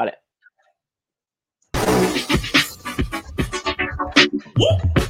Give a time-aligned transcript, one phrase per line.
[0.00, 0.16] Vale.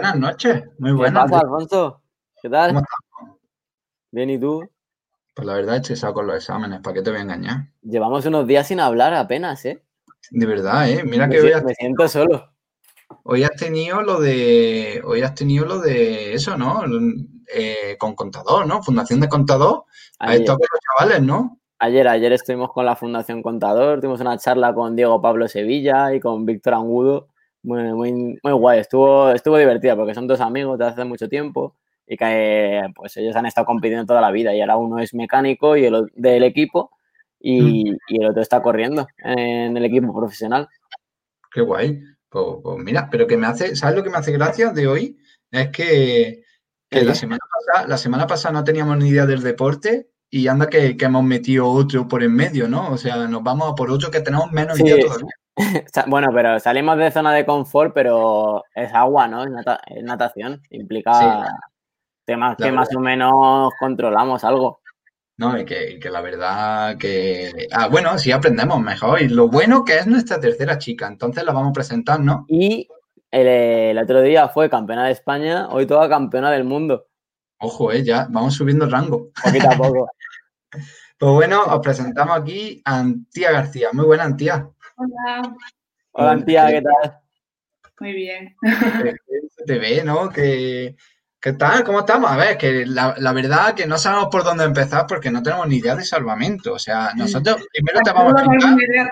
[0.00, 1.30] buenas noches, muy ¿Qué buenas.
[1.30, 2.02] pasa, Alfonso?
[2.42, 2.68] ¿Qué tal?
[2.68, 3.38] ¿Cómo estás?
[4.10, 4.68] Bien, ¿y tú?
[5.34, 7.68] Pues la verdad, estresado con los exámenes, ¿para qué te voy a engañar?
[7.82, 9.82] Llevamos unos días sin hablar apenas, ¿eh?
[10.30, 11.02] De verdad, ¿eh?
[11.04, 12.52] Mira Me, que hoy si- has, me siento solo.
[13.24, 15.00] hoy has tenido lo de.
[15.04, 16.82] Hoy has tenido lo de eso, ¿no?
[17.52, 18.82] Eh, con contador, ¿no?
[18.82, 19.84] Fundación de contador.
[20.18, 21.56] Ayer, estado con los chavales, ¿no?
[21.82, 26.20] ayer, ayer estuvimos con la Fundación Contador, tuvimos una charla con Diego Pablo Sevilla y
[26.20, 27.28] con Víctor Angudo.
[27.62, 31.76] Muy, muy, muy guay, estuvo, estuvo divertida porque son dos amigos de hace mucho tiempo
[32.06, 35.76] y que pues ellos han estado compitiendo toda la vida y ahora uno es mecánico
[35.76, 36.90] y el, del equipo
[37.38, 40.68] y, y el otro está corriendo en el equipo profesional.
[41.52, 42.02] Qué guay.
[42.28, 43.74] Pues, pues mira, pero que me hace.
[43.74, 45.18] ¿Sabes lo que me hace gracia de hoy?
[45.50, 46.44] Es que,
[46.88, 50.46] que ¿El la semana pasada, la semana pasada no teníamos ni idea del deporte y
[50.46, 52.92] anda que, que hemos metido otro por en medio, ¿no?
[52.92, 55.30] O sea, nos vamos a por otro que tenemos menos Sí, idea todavía.
[56.06, 59.44] Bueno, pero salimos de zona de confort, pero es agua, ¿no?
[59.44, 60.62] Es, nata- es natación.
[60.70, 61.26] Implica Sí,
[62.24, 64.80] temas que más o menos controlamos algo.
[65.36, 67.50] No, y que, que la verdad que...
[67.72, 69.22] Ah, bueno, sí aprendemos mejor.
[69.22, 71.06] Y lo bueno que es nuestra tercera chica.
[71.06, 72.44] Entonces la vamos a presentar, ¿no?
[72.46, 72.86] Y
[73.30, 77.06] el, el otro día fue campeona de España, hoy toda campeona del mundo,
[77.62, 79.28] Ojo, eh, ya vamos subiendo el rango.
[79.44, 80.08] poquito a poco.
[81.18, 83.88] Pues bueno, os presentamos aquí a Antía García.
[83.92, 84.68] Muy buena, Antía.
[85.02, 85.56] Hola,
[86.12, 87.20] Hola, Antía, ¿qué tal?
[88.00, 88.54] muy bien.
[88.60, 89.14] Que
[89.48, 90.28] se te ve, ¿no?
[90.28, 90.94] Que,
[91.40, 91.84] ¿Qué tal?
[91.84, 92.30] ¿Cómo estamos?
[92.30, 95.66] A ver, que la, la verdad que no sabemos por dónde empezar porque no tenemos
[95.68, 96.74] ni idea de salvamento.
[96.74, 99.10] O sea, nosotros primero te vamos a explicar...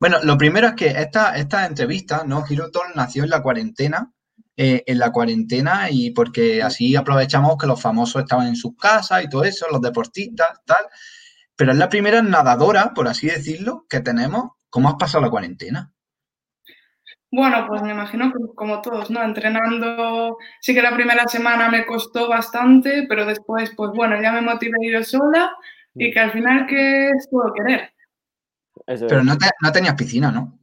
[0.00, 2.42] Bueno, lo primero es que esta, esta entrevista, ¿no?
[2.42, 4.12] Girotol nació en la cuarentena,
[4.56, 9.22] eh, en la cuarentena y porque así aprovechamos que los famosos estaban en sus casas
[9.24, 10.86] y todo eso, los deportistas, tal.
[11.56, 14.52] Pero es la primera nadadora, por así decirlo, que tenemos.
[14.70, 15.92] ¿Cómo has pasado la cuarentena?
[17.30, 19.22] Bueno, pues me imagino que como todos, ¿no?
[19.22, 24.40] Entrenando, sí que la primera semana me costó bastante, pero después, pues bueno, ya me
[24.40, 25.50] motivé yo sola
[25.94, 27.92] y que al final, ¿qué es todo querer?
[28.86, 30.58] Eso Pero no, te- no tenías piscina, ¿no?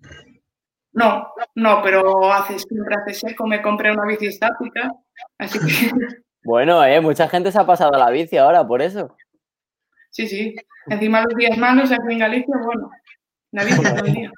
[0.94, 4.92] No, no, pero hace siempre hace seco, me compré una bici estática,
[5.38, 5.66] así que
[6.44, 9.16] Bueno, eh, mucha gente se ha pasado a la bici ahora, por eso.
[10.12, 10.56] Sí, sí.
[10.88, 12.92] Encima los días malos aquí en Galicia, bueno,
[13.52, 14.32] todo el día.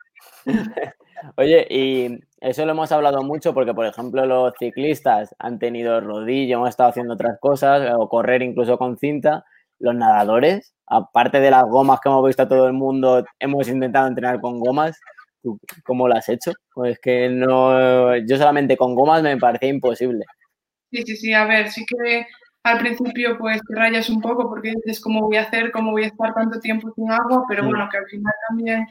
[1.37, 6.57] Oye, y eso lo hemos hablado mucho porque, por ejemplo, los ciclistas han tenido rodillo,
[6.57, 9.45] hemos estado haciendo otras cosas, o correr incluso con cinta.
[9.79, 14.07] Los nadadores, aparte de las gomas que hemos visto a todo el mundo, hemos intentado
[14.07, 14.99] entrenar con gomas.
[15.41, 16.53] ¿Tú ¿Cómo lo has hecho?
[16.73, 20.25] Pues que no, yo solamente con gomas me parecía imposible.
[20.91, 22.25] Sí, sí, sí, a ver, sí que
[22.63, 26.03] al principio pues te rayas un poco porque dices cómo voy a hacer, cómo voy
[26.03, 28.87] a estar tanto tiempo sin agua, pero bueno, que al final también,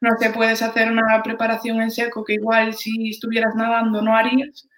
[0.00, 4.68] no sé, puedes hacer una preparación en seco que igual si estuvieras nadando no harías.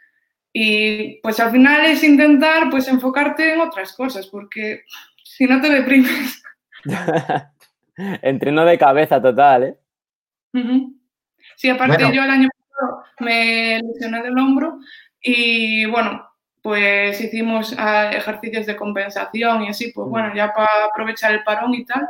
[0.52, 4.84] Y pues al final es intentar pues enfocarte en otras cosas, porque
[5.22, 6.42] si no te deprimes.
[7.96, 9.78] Entreno de cabeza total, ¿eh?
[11.56, 12.14] Sí, aparte Bueno.
[12.14, 14.78] yo el año pasado me lesioné del hombro
[15.20, 16.24] y bueno,
[16.64, 21.74] pues hicimos ah, ejercicios de compensación y así, pues bueno, ya para aprovechar el parón
[21.74, 22.08] y tal.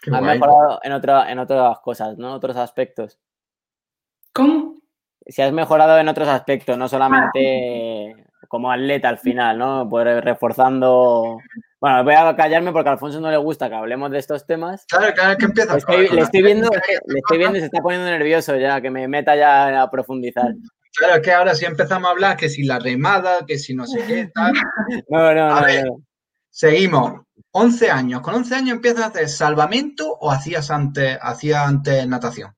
[0.00, 0.38] Qué Has guay.
[0.38, 2.32] mejorado en, otra, en otras cosas, ¿no?
[2.34, 3.18] Otros aspectos.
[4.32, 4.76] ¿Cómo?
[5.26, 9.88] Si has mejorado en otros aspectos, no solamente como atleta al final, ¿no?
[9.90, 11.38] Pues reforzando.
[11.80, 14.86] Bueno, voy a callarme porque a Alfonso no le gusta que hablemos de estos temas.
[14.86, 16.70] Claro, claro, que empieza Le estoy, le estoy viendo,
[17.06, 20.52] le estoy viendo y se está poniendo nervioso ya, que me meta ya a profundizar.
[20.96, 23.86] Claro, es que ahora sí empezamos a hablar que si la remada, que si no
[23.86, 24.52] sé qué, tal.
[25.08, 25.84] No, no, A no, ver.
[25.86, 26.02] no.
[26.50, 27.22] Seguimos.
[27.54, 28.20] 11 años.
[28.22, 32.54] ¿Con 11 años empiezas a hacer salvamento o hacías antes, hacías antes natación?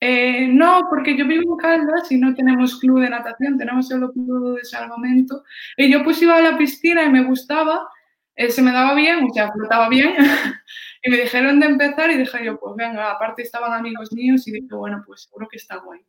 [0.00, 4.12] Eh, no, porque yo vivo en Caldas y no tenemos club de natación, tenemos solo
[4.12, 5.42] club de salvamento.
[5.76, 7.88] Y yo pues iba a la piscina y me gustaba,
[8.36, 10.14] eh, se me daba bien, o sea, flotaba bien.
[11.02, 14.52] y me dijeron de empezar y dije yo, pues venga, aparte estaban amigos míos y
[14.52, 16.00] dije, bueno, pues seguro que está guay.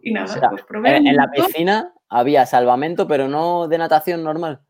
[0.00, 0.96] Y nada, O sea, pues probé.
[0.96, 4.60] En, en la piscina había salvamento, pero no de natación normal.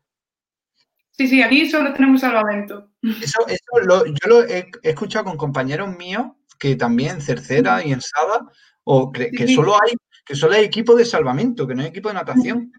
[1.11, 2.91] Sí, sí, aquí solo tenemos salvamento.
[3.21, 6.27] Eso, eso lo- yo lo he, he escuchado con compañeros míos
[6.57, 8.49] que también en Cercera y en Sada
[8.83, 9.55] o que, que Sí.
[9.55, 9.93] solo hay
[10.25, 12.71] que solo hay equipo de salvamento, que no hay equipo de natación.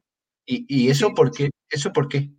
[0.47, 1.13] ¿Y, y eso Sí.
[1.15, 1.51] por qué?
[1.69, 2.31] ¿Eso por qué?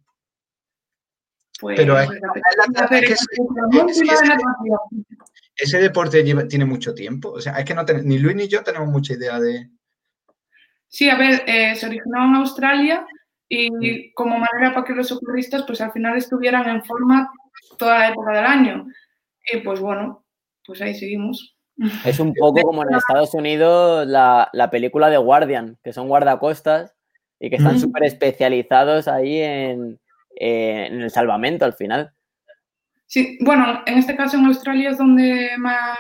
[1.59, 3.19] Pues, Pero es- pues.
[5.55, 7.31] Ese deporte lleva- tiene mucho tiempo.
[7.31, 9.69] O sea, es que no ten- ni Luis ni yo tenemos mucha idea de.
[10.91, 13.05] Sí, a ver, eh, se originó en Australia
[13.47, 17.31] y como manera para que los socorristas pues al final estuvieran en forma
[17.77, 18.85] toda la época del año.
[19.51, 20.25] Y pues bueno,
[20.65, 21.57] pues ahí seguimos.
[22.05, 26.93] Es un poco como en Estados Unidos la, la película de Guardian, que son guardacostas
[27.39, 27.79] y que están Mm.
[27.79, 29.99] súper especializados ahí en,
[30.39, 32.11] eh, en el salvamento al final.
[33.07, 35.97] Sí, bueno, en este caso en Australia es donde más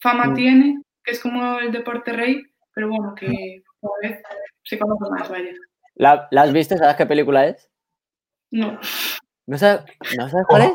[0.00, 0.34] fama Mm.
[0.34, 2.42] tiene, que es como el deporte rey,
[2.74, 3.61] pero bueno, que
[4.02, 4.22] vez
[4.78, 5.50] conoce más, vaya.
[5.94, 6.76] ¿La, la has visto?
[6.76, 7.70] ¿Sabes qué película es?
[8.50, 8.78] No.
[9.46, 9.82] ¿No sabes,
[10.16, 10.72] ¿no sabes cuál es?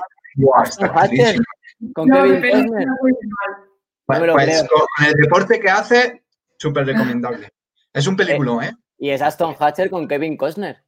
[0.70, 1.46] Está Hatcher, clarísimo.
[1.94, 2.88] con No, Kevin película Costner.
[2.88, 4.28] mal.
[4.28, 4.86] No Pues creo.
[4.98, 6.24] con el deporte que hace,
[6.58, 7.50] súper recomendable.
[7.94, 8.72] Es un peliculón, ¿eh?
[9.00, 10.84] Y es Aston Hatcher con Kevin Costner.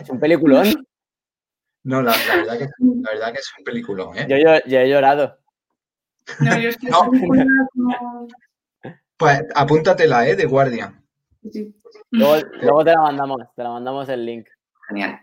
[0.00, 0.86] Es un peliculón.
[1.84, 4.26] No, la, la verdad que, la verdad que es un peliculón, ¿eh?
[4.28, 5.38] Yo, yo, yo he llorado.
[6.40, 8.26] No, yo es que No.
[9.16, 10.34] Pues apúntatela, ¿eh?
[10.36, 11.03] De Guardian.
[11.50, 11.74] Sí,
[12.10, 14.46] Luego, luego te la mandamos, te la mandamos el link.
[14.88, 15.20] genial.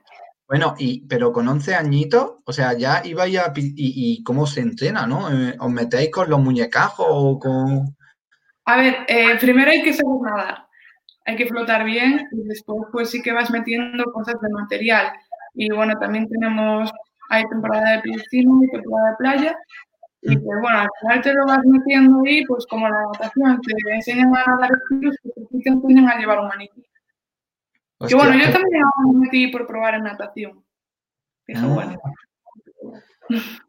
[0.47, 3.53] Bueno, y, pero con 11 añitos, o sea, ya ibais a...
[3.55, 5.29] Y, y cómo se entrena, ¿no?
[5.31, 7.95] Eh, ¿Os metéis con los muñecajos o con...?
[8.65, 10.67] A ver, eh, primero hay que saber nadar,
[11.25, 15.13] hay que flotar bien y después pues sí que vas metiendo cosas de material.
[15.53, 16.91] Y bueno, también tenemos,
[17.29, 19.57] hay temporada de piscina y temporada de playa.
[20.23, 23.93] Y pues bueno, al final te lo vas metiendo ahí, pues como la natación, te
[23.95, 26.83] enseñan a nadar estilos, pues te enseñan a llevar un maniquí.
[28.07, 28.83] Que bueno, yo también
[29.13, 30.63] me metí por probar en natación.
[31.47, 31.67] Dije, Ah.
[31.67, 32.01] bueno,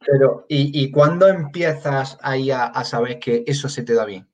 [0.07, 4.29] Pero, ¿y, y cuándo empiezas ahí a, a saber que eso se te da bien?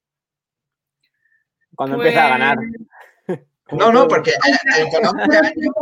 [1.76, 2.56] Cuando pues- empieza a ganar.
[3.72, 4.34] No, no, porque eh,
[4.78, 5.74] eh, con 11 años...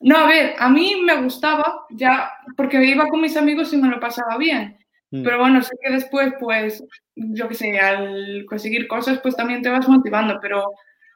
[0.00, 3.88] No, a ver, a mí me gustaba ya, porque iba con mis amigos y me
[3.88, 4.78] lo pasaba bien.
[5.10, 5.22] Mm.
[5.24, 6.84] Pero bueno, sé que después, pues,
[7.16, 10.38] yo qué sé, al conseguir cosas, pues también te vas motivando.
[10.40, 10.72] Pero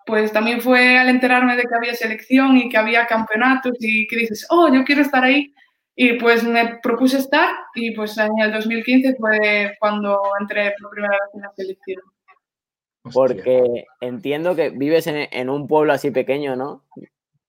[0.06, 4.16] pues también fue al enterarme de que había selección y que había campeonatos y que
[4.16, 5.54] dices, oh, yo quiero estar ahí.
[5.94, 11.12] Y pues me propuse estar y pues en el 2015 fue cuando entré por primera
[11.12, 12.02] vez en la selección.
[13.04, 13.12] Hostia.
[13.12, 16.82] Porque entiendo que vives en, en un pueblo así pequeño, ¿no?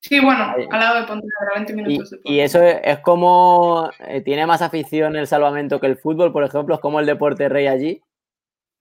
[0.05, 3.89] Sí, bueno, al lado de Pontevedra, 20 Y, minutos de y eso es, es como,
[3.99, 7.47] eh, tiene más afición el salvamento que el fútbol, por ejemplo, es como el deporte
[7.47, 8.01] rey allí.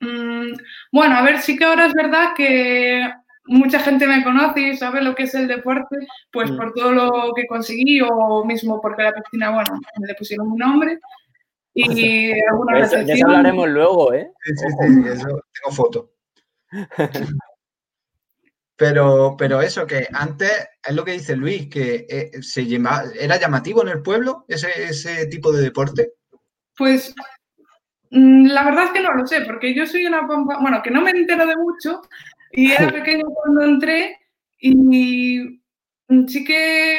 [0.00, 0.52] Mm,
[0.90, 3.08] bueno, a ver, sí que ahora es verdad que
[3.46, 5.96] mucha gente me conoce y sabe lo que es el deporte,
[6.32, 6.56] pues Mm.
[6.56, 10.98] por todo lo que conseguí o mismo porque la piscina, bueno, le pusieron mi nombre
[11.72, 11.84] y
[12.50, 14.28] alguna De eso, hablaremos luego, ¿eh?
[14.42, 14.66] Sí, sí,
[15.04, 16.10] sí, eso, tengo foto.
[18.82, 20.50] Pero, pero eso, que antes
[20.84, 24.70] es lo que dice Luis, que eh, se llama, era llamativo en el pueblo ese,
[24.76, 26.14] ese tipo de deporte.
[26.76, 27.14] Pues
[28.11, 30.90] mm, la verdad es que no lo sé, porque yo soy una pompa, bueno, que
[30.90, 32.02] no me entero de mucho
[32.50, 34.19] y era pequeño cuando entré
[34.58, 35.61] y
[36.08, 36.99] mm, sí que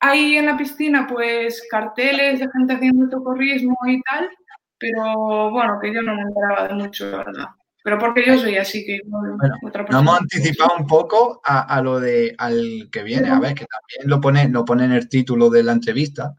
[0.00, 4.28] hay en la piscina pues carteles de gente haciendo socorrismo y tal,
[4.76, 7.46] pero bueno, que yo no me enteraba de mucho, la verdad.
[7.84, 9.98] Pero porque yo soy así que Bueno, otra Nos persona.
[9.98, 14.08] hemos anticipado un poco a, a lo de al que viene, a ver, que también
[14.10, 16.34] lo pone, lo pone en el título de la entrevista,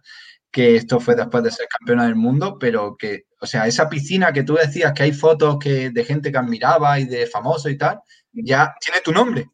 [0.52, 4.32] que esto fue después de ser campeona del mundo, pero que, o sea, esa piscina
[4.32, 7.78] que tú decías que hay fotos que, de gente que admiraba y de famosos y
[7.78, 8.00] tal,
[8.32, 9.50] ya tiene tu nombre.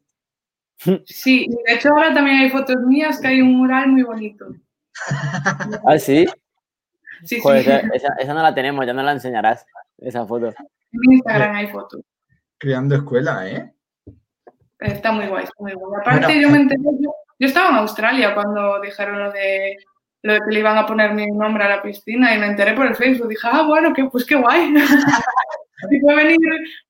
[1.06, 4.46] Sí, y de hecho ahora también hay fotos mías que hay un mural muy bonito.
[5.86, 6.26] Ah, sí.
[7.24, 7.48] Sí, sí.
[7.54, 9.66] Esa, esa- esa no la tenemos, ya no la enseñarás,
[9.98, 10.54] esa foto.
[10.92, 12.00] En Instagram hay fotos.
[12.58, 13.72] Creando escuela, ¿eh?
[14.78, 16.00] Está muy guay, está muy guay.
[16.00, 19.76] Aparte, Bueno, yo me enteré, yo, yo estaba en Australia cuando dijeron lo de,
[20.22, 22.74] lo de que le iban a poner mi nombre a la piscina y me enteré
[22.74, 23.28] por el Facebook.
[23.28, 24.74] Dije, ah, bueno, que, pues qué guay.
[25.90, 26.38] y fue venir,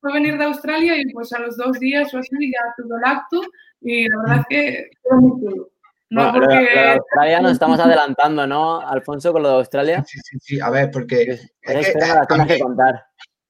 [0.01, 3.05] fue venir de Australia y pues a los dos días o así ya tuve el
[3.05, 3.41] acto
[3.81, 5.69] y la verdad es que fue muy chulo.
[6.11, 6.81] No, Bueno, porque...
[6.81, 10.05] Australia nos estamos adelantando, ¿no, Alfonso, con lo de Australia?
[10.05, 10.61] Sí, sí, sí.
[10.61, 13.05] A ver, porque es que, eh, que contar.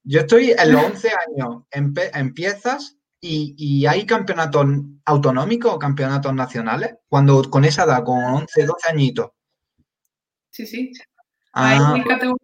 [0.04, 4.66] Yo estoy en los 11 años, empiezas y, y hay campeonatos
[5.04, 9.30] autonómicos o campeonatos nacionales, cuando con esa edad, con 11, 12 añitos.
[10.50, 10.92] Sí, sí.
[11.52, 12.38] Ah, Hay categorías,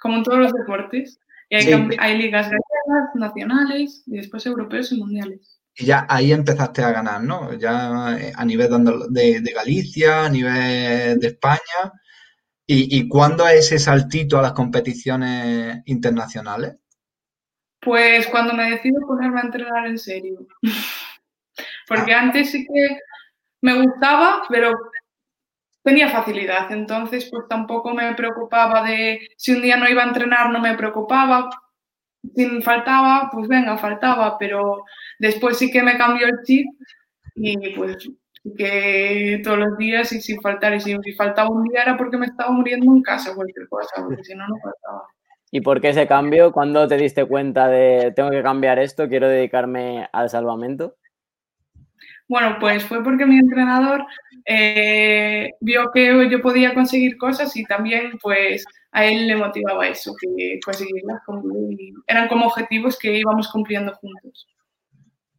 [0.00, 1.18] como en todos los deportes.
[1.50, 1.70] Y hay, Sí.
[1.70, 5.60] campe- hay ligas gallegas, nacionales y después europeos y mundiales.
[5.80, 7.52] y ya ahí empezaste a ganar, ¿no?
[7.54, 11.92] Ya eh, a nivel de, Andal- de- de Galicia, a nivel de España.
[12.70, 16.76] ¿Y, y cuándo es ese saltito a las competiciones internacionales?
[17.80, 20.46] Pues cuando me decido ponerme a entrenar en serio.
[21.88, 22.98] Porque antes sí que
[23.62, 24.74] me gustaba, pero
[25.82, 26.70] tenía facilidad.
[26.70, 30.76] Entonces, pues tampoco me preocupaba de si un día no iba a entrenar, no me
[30.76, 31.48] preocupaba.
[32.36, 34.36] Si faltaba, pues venga, faltaba.
[34.36, 34.84] Pero
[35.18, 36.66] después sí que me cambió el chip
[37.34, 37.96] y pues
[38.56, 40.74] que todos los días y sin faltar.
[40.74, 44.02] Y si faltaba un día era porque me estaba muriendo en casa o cualquier cosa,
[44.02, 45.06] porque si no, no faltaba.
[45.50, 46.52] ¿Y por qué ese cambio?
[46.52, 50.96] ¿Cuándo te diste cuenta de tengo que cambiar esto, quiero dedicarme al salvamento?
[52.28, 54.04] Bueno, pues fue porque mi entrenador
[54.44, 60.14] eh, vio que yo podía conseguir cosas y también pues a él le motivaba eso,
[60.20, 61.22] que conseguirlas.
[62.06, 64.46] Eran como objetivos que íbamos cumpliendo juntos.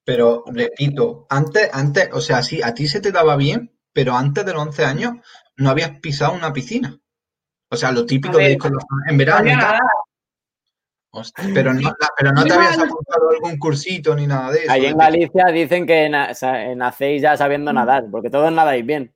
[0.10, 4.44] Pero repito, antes, antes, o sea, sí, a ti se te daba bien, pero antes
[4.44, 5.12] de los 11 años
[5.56, 7.00] no habías pisado una piscina.
[7.70, 9.52] O sea, lo típico de ir con los en verano
[11.54, 14.72] pero no, pero no te habías apuntado algún cursito ni nada de eso.
[14.72, 19.14] Ahí en Galicia dicen que nacéis ya sabiendo nadar, porque todos nadáis bien.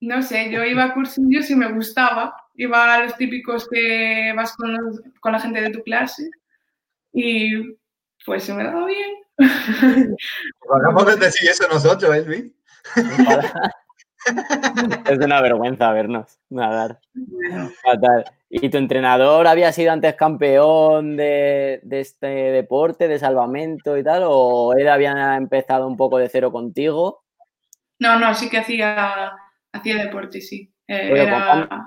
[0.00, 2.34] No sé, yo iba a cursillos y me gustaba.
[2.54, 4.78] Iba a los típicos que vas con,
[5.20, 6.30] con la gente de tu clase
[7.12, 7.78] y
[8.26, 9.10] pues se me daba bien.
[10.70, 12.52] Hagamos de decir eso nosotros, ¿eh, Luis?
[15.10, 17.00] es una vergüenza vernos nadar.
[17.82, 18.24] Fatal.
[18.48, 24.24] ¿Y tu entrenador había sido antes campeón de, este deporte, de salvamento y tal?
[24.26, 27.24] ¿O él había empezado un poco de cero contigo?
[27.98, 29.32] No, no, sí que hacía,
[29.72, 30.72] hacía deporte, sí.
[30.88, 31.30] Eh,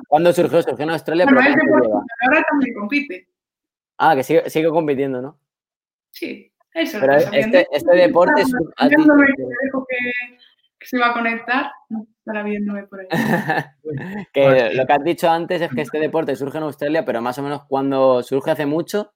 [0.08, 0.62] ¿cuándo, surgió?
[0.62, 1.26] Surgió en Australia.
[1.28, 3.28] pero ahora también compite.
[3.98, 5.38] Ah, que sigue, sigue compitiendo, ¿no?
[6.14, 8.54] Sí, eso Pero este, este deporte es...
[10.80, 11.72] que se va a conectar,
[12.20, 13.08] estará viéndome por ahí.
[14.34, 17.40] que lo que has dicho antes es que este deporte surge en Australia, pero más
[17.40, 19.12] o menos cuando surge hace mucho.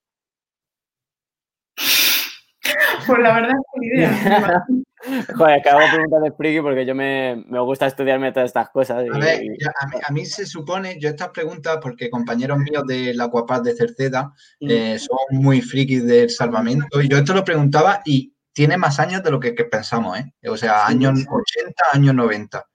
[3.05, 4.65] Pues la verdad es que ni idea.
[5.35, 8.97] Joder, que hago preguntas de friki porque yo me, me, gusta estudiarme todas estas cosas.
[8.97, 13.13] a, ver, a, mí, a, mí, se supone, yo estas preguntas, porque compañeros míos de
[13.13, 14.69] la Cuapaz de Cerceda mm.
[14.69, 19.23] eh, son muy frikis del salvamento, y yo esto lo preguntaba y tiene más años
[19.23, 20.33] de lo que, que pensamos, ¿eh?
[20.49, 22.65] O sea, años 80, años 90.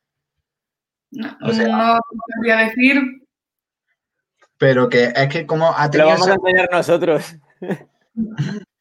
[1.11, 2.01] No, o sea, no
[2.37, 3.03] podría decir.
[4.59, 6.11] Pero que es que como ha tenido.
[6.11, 7.35] Lo vamos a enseñar nosotros.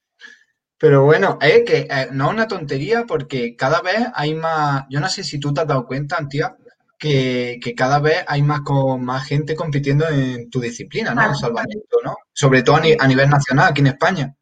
[0.82, 4.86] Pero bueno, es que eh, no es una tontería porque cada vez hay más.
[4.90, 6.56] Yo no sé si tú te has dado cuenta, Antía,
[6.98, 11.24] que, que, cada vez hay más, con, más gente compitiendo en tu disciplina, ¿no?
[11.24, 12.16] En salvamento, ¿no?
[12.34, 14.36] Sobre todo a, a nivel nacional, aquí en España.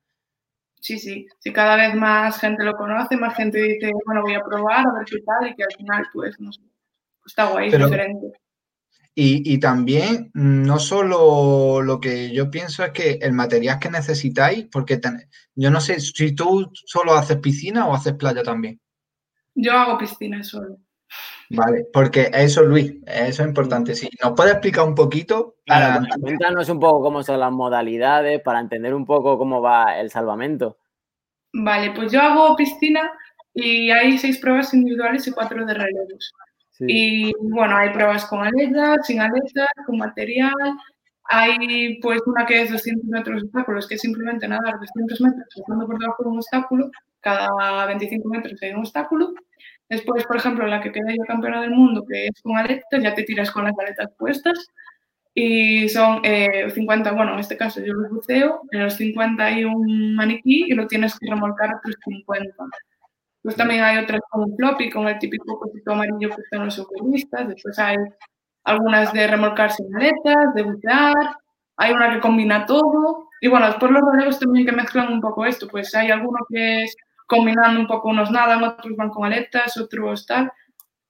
[0.80, 4.42] Sí, sí, sí, cada vez más gente lo conoce, más gente dice, bueno, voy a
[4.42, 6.62] probar, a ver qué tal, y que al final, pues, no sé,
[7.26, 8.32] está guay, es diferente.
[9.22, 14.68] Y, y, también, no solo lo que yo pienso es que el material que necesitáis,
[14.72, 14.98] porque
[15.56, 18.80] yo no sé si tú solo haces piscina o haces playa también.
[19.56, 20.78] Yo hago piscina solo.
[21.50, 23.94] Vale, porque eso, Luis, eso es importante.
[23.94, 25.58] Sí, ¿nos puede explicar un poquito?
[25.68, 26.02] Para...
[26.22, 30.78] cuéntanos un poco cómo son las modalidades para entender un poco cómo va el salvamento.
[31.52, 33.12] Vale, pues yo hago piscina
[33.54, 36.34] y hay seis pruebas individuales y cuatro de relevos.
[36.80, 40.54] Y bueno, hay pruebas con aletas, sin aletas, con material.
[41.26, 45.46] Hay pues una que es 200 metros de obstáculos, que es simplemente nadar 200 metros
[45.68, 46.92] pasando por debajo de un obstáculo.
[47.22, 49.34] Cada 25 metros hay un obstáculo.
[49.90, 53.14] Después, por ejemplo, la que queda yo campeona del mundo, que es con aletas, ya
[53.14, 54.68] te tiras con las aletas puestas.
[55.34, 59.64] Y son 50, eh, bueno, en este caso yo los buceo, en los 50 hay
[59.64, 62.54] un maniquí y lo tienes que remolcar a tus 50.
[63.42, 67.48] Pues también hay otras con floppy, con el típico cosito amarillo que están los socorristas.
[67.48, 67.98] Después hay
[68.64, 71.38] algunas de remolcar sin aletas, de bucear.
[71.78, 73.30] Hay una que combina todo.
[73.42, 75.68] Y bueno, después los relevos también que mezclan un poco esto.
[75.68, 76.96] Pues hay alguno que es
[77.28, 80.52] combinando un poco, unos nadan, otros van con aletas, otros tal.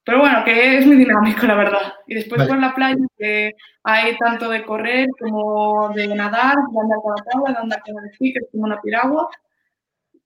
[0.04, 1.94] Pero bueno, que es muy dinámico, la verdad.
[2.08, 7.00] Y después con la playa, que hay tanto de correr como de nadar, de andar
[7.02, 9.30] con la tabla, de andar con el esquí, que es como una piragua.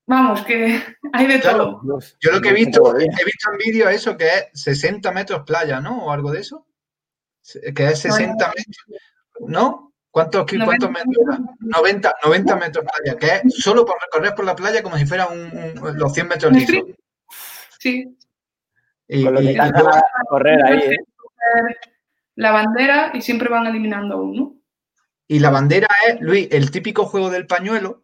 [0.05, 0.81] Vamos, que
[1.13, 1.81] hay de todo.
[2.19, 5.79] Yo lo que he visto, he visto en vídeo eso, que es 60 metros playa,
[5.79, 6.05] ¿no?
[6.05, 6.65] O algo de eso.
[7.75, 9.01] Que es 60 metros,
[9.47, 9.93] ¿no?
[10.09, 11.39] ¿Cuántos, cuántos metros?
[11.59, 15.27] 90, 90 metros playa, que es solo por recorrer por la playa como si fuera
[15.27, 16.83] un, los 100 metros lisos.
[17.79, 18.15] Sí.
[19.07, 19.57] Y, Con lo que
[20.29, 20.79] correr ahí.
[20.79, 20.97] ¿eh?
[22.35, 24.55] La bandera y siempre van eliminando uno.
[25.27, 28.02] Y la bandera es, Luis, el típico juego del pañuelo.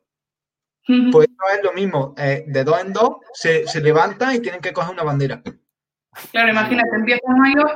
[1.12, 4.74] Pues es lo mismo, eh, de dos en dos se, se levanta y tienen que
[4.74, 5.42] coger una bandera.
[6.32, 7.36] Claro, imagínate, empiezan,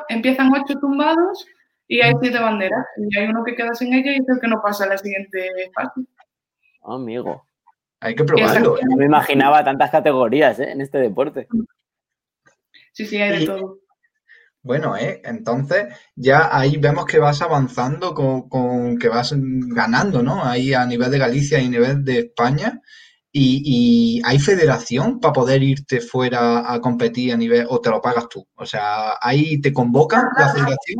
[0.10, 1.46] empiezan ocho tumbados
[1.88, 2.86] y hay siete banderas.
[2.98, 4.98] Y hay uno que queda sin ella y es el que no pasa a la
[4.98, 6.02] siguiente fase.
[6.82, 7.46] Oh, amigo.
[8.00, 8.78] Hay que probarlo.
[8.78, 8.82] ¿eh?
[8.90, 10.72] No me imaginaba tantas categorías ¿eh?
[10.72, 11.48] en este deporte.
[12.92, 13.78] Sí, sí, hay de Y- todo.
[14.66, 15.22] Bueno, ¿eh?
[15.26, 20.42] entonces ya ahí vemos que vas avanzando con, con- que vas ganando, ¿no?
[20.44, 22.82] Ahí a nivel de Galicia y a nivel de España.
[23.36, 28.00] Y, y hay federación para poder irte fuera a competir a nivel, o te lo
[28.00, 28.48] pagas tú.
[28.56, 31.00] O sea, ahí te convocan la federación.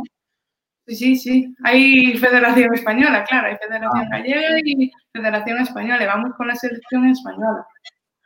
[0.86, 1.54] Sí, sí, sí.
[1.64, 3.58] Hay Federación Española, claro, hay Ah.
[3.62, 6.02] Federación Gallega y Federación Española.
[6.02, 7.64] Y vamos con la selección española.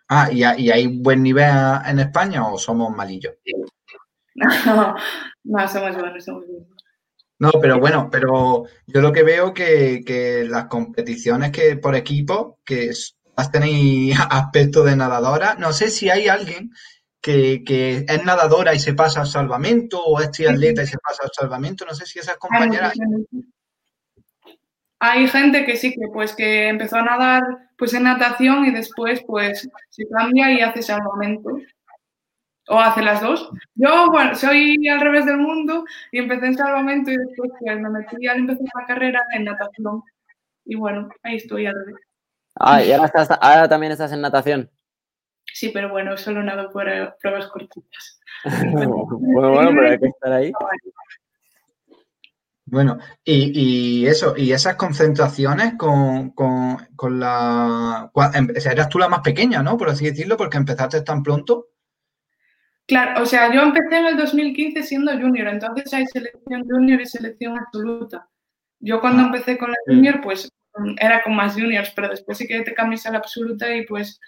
[0.08, 1.52] Ah, ¿y, hay- y hay buen nivel
[1.86, 3.34] en España o somos malillos?
[4.34, 4.94] No,
[5.44, 6.68] no, somos buenos, somos buenos.
[7.40, 12.58] No, pero bueno, pero yo lo que veo que, que las competiciones que por equipo,
[12.64, 12.90] que
[13.42, 16.70] s- tenéis aspecto de nadadora, no sé si hay alguien
[17.20, 21.30] que, es nadadora y se pasa al salvamento, o es triatleta y se pasa al
[21.32, 22.94] salvamento, no sé si esas compañeras...
[25.00, 27.42] Hay gente que sí, que pues que empezó a nadar
[27.76, 31.50] pues en natación y después pues se cambia y hace salvamento.
[32.70, 33.50] O hace las dos.
[33.76, 37.88] Yo, bueno, soy al revés del mundo y empecé en salvamento y después pues, me
[37.90, 40.02] metí al empezar la carrera en natación.
[40.64, 42.07] Y bueno, ahí estoy al revés.
[42.58, 44.70] Ah, y ahora, estás, ahora también estás en natación.
[45.52, 48.20] Sí, pero bueno, solo nado por eh, pruebas cortitas.
[48.72, 50.52] bueno, bueno, pero hay que estar ahí.
[52.70, 58.10] Bueno, y, y eso, y esas concentraciones con, con, con la...
[58.12, 59.78] cua- em- o sea, eras tú la más pequeña, ¿no?
[59.78, 61.68] Por así decirlo, porque empezaste tan pronto.
[62.86, 67.06] Claro, o sea, yo empecé en el 2015 siendo junior, entonces hay selección junior y
[67.06, 68.28] selección absoluta.
[68.80, 69.26] Yo cuando Ah.
[69.26, 70.50] empecé con la junior, pues
[71.00, 74.20] era con más juniors, pero después sí que te cambias a la absoluta y pues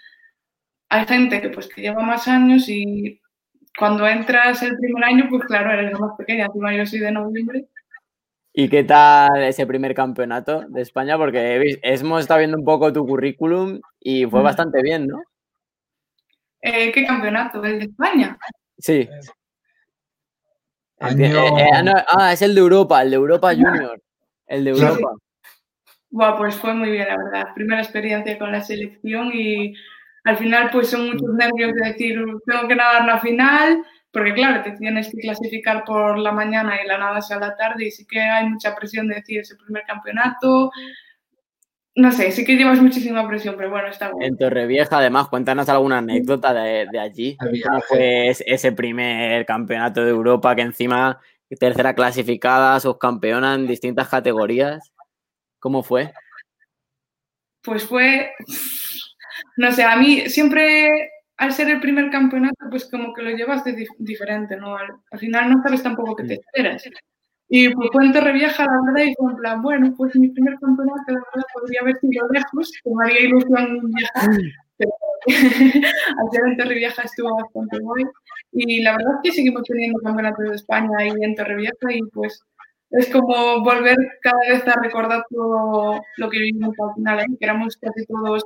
[0.89, 3.19] hay gente que pues que lleva más años y
[3.77, 7.11] cuando entras el primer año, pues claro, eres la más pequeña, encima yo soy de
[7.11, 7.67] noviembre.
[8.53, 11.17] ¿Y qué tal ese primer campeonato de España?
[11.17, 15.21] Porque hemos estado viendo un poco tu currículum y fue bastante bien, ¿no?
[16.61, 17.63] Eh, ¿Qué campeonato?
[17.63, 18.37] ¿El de España?
[18.77, 19.07] Sí.
[20.99, 21.25] Año-
[21.57, 23.99] Eh, eh, no, ah, es el de Europa, el de Europa Junior.
[24.47, 24.69] El de.
[24.71, 25.15] Europa.
[26.11, 27.53] Buah, pues fue muy bien, la verdad.
[27.55, 29.73] Primera experiencia con la selección y
[30.25, 34.61] al final pues son muchos nervios de decir, tengo que nadar la final, porque claro,
[34.61, 38.05] te tienes que clasificar por la mañana y la nadas a la tarde y sí
[38.05, 40.69] que hay mucha presión de decir ese primer campeonato.
[41.95, 44.25] No sé, sí que llevas muchísima presión, pero bueno, está bueno.
[44.25, 47.37] En Torrevieja, además, cuéntanos alguna anécdota de, de allí.
[47.37, 51.19] ¿Cómo fue es- ese primer campeonato de Europa que encima
[51.59, 54.93] tercera clasificada, subcampeona en distintas categorías?
[55.61, 56.11] ¿Cómo fue?
[57.63, 58.31] Pues fue,
[59.57, 63.63] no sé, a mí siempre al ser el primer campeonato, pues como que lo llevas
[63.63, 64.75] de dif- diferente, ¿no?
[64.77, 66.83] Al, al final no sabes tampoco qué te esperas.
[67.49, 70.55] Y pues fue en Torrevieja, la verdad, y fue en plan, bueno, pues mi primer
[70.59, 74.29] campeonato, la verdad, podría haber sido lejos, que me haría ilusión viajar,
[74.77, 74.91] pero
[76.19, 78.03] al ser en Torrevieja estuvo bastante guay.
[78.53, 82.41] Y la verdad es que seguimos teniendo campeonatos de España ahí en Torrevieja y pues
[82.91, 87.45] es como volver cada vez a recordar todo lo que vivimos al final ahí, que
[87.45, 88.43] éramos casi todos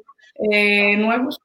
[0.51, 1.39] eh, nuevos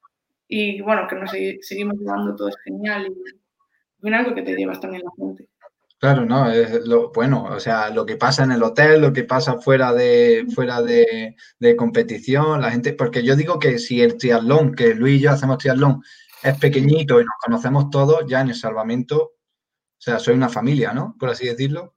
[0.47, 4.41] y bueno, que nos segui- seguimos llevando todo es genial y al final lo que
[4.43, 5.47] te llevas también la gente.
[5.99, 9.23] Claro, no, es lo bueno, o sea, lo que pasa en el hotel, lo que
[9.23, 14.17] pasa fuera de fuera de, de competición, la gente, porque yo digo que si el
[14.17, 16.01] triatlón, que Luis y yo hacemos triatlón,
[16.41, 19.31] es pequeñito y nos conocemos todos, ya en el salvamento, o
[19.99, 21.15] sea, soy una familia, ¿no?
[21.19, 21.93] Por así decirlo.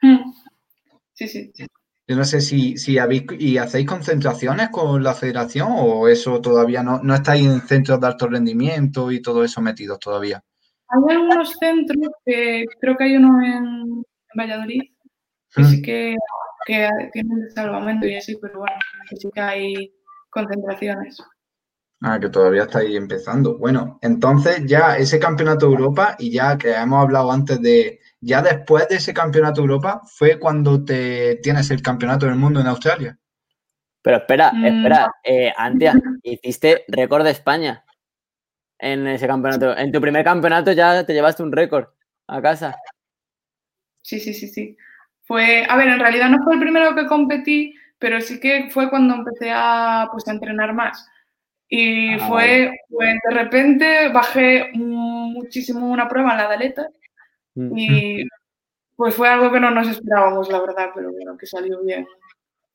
[0.00, 0.30] Mm.
[1.20, 1.66] Sí, sí.
[2.08, 6.82] Yo no sé si, si habéis y hacéis concentraciones con la federación o eso todavía
[6.82, 10.42] no, no estáis en centros de alto rendimiento y todo eso metidos todavía.
[10.88, 14.02] Hay algunos centros que creo que hay uno en,
[14.34, 14.80] Valladolid
[15.54, 16.16] que sí que,
[16.66, 18.76] que tienen salvamento y así, pero bueno,
[19.10, 19.92] que sí que hay
[20.30, 21.18] concentraciones.
[22.00, 23.58] Ah, que todavía estáis empezando.
[23.58, 28.42] Bueno, entonces ya ese campeonato de Europa y ya que hemos hablado antes de, ya
[28.42, 32.66] después de ese campeonato de Europa fue cuando te tienes el campeonato del mundo en
[32.66, 33.16] Australia.
[34.02, 34.64] Pero espera, Mm.
[34.66, 37.84] espera, eh, Antia, hiciste récord de España
[38.78, 39.76] en ese campeonato.
[39.76, 41.88] En tu primer campeonato ya te llevaste un récord
[42.28, 42.76] a casa.
[44.02, 44.76] Sí, sí, sí, sí.
[45.24, 48.88] Fue, a ver, en realidad no fue el primero que competí, pero sí que fue
[48.90, 51.06] cuando empecé a, pues, a entrenar más.
[51.68, 56.99] Y Ah, fue, pues, de repente bajé muchísimo una prueba en la daleta Mm.
[57.54, 58.28] Y
[58.96, 62.06] pues fue algo que no nos esperábamos, la verdad, pero bueno, que salió bien.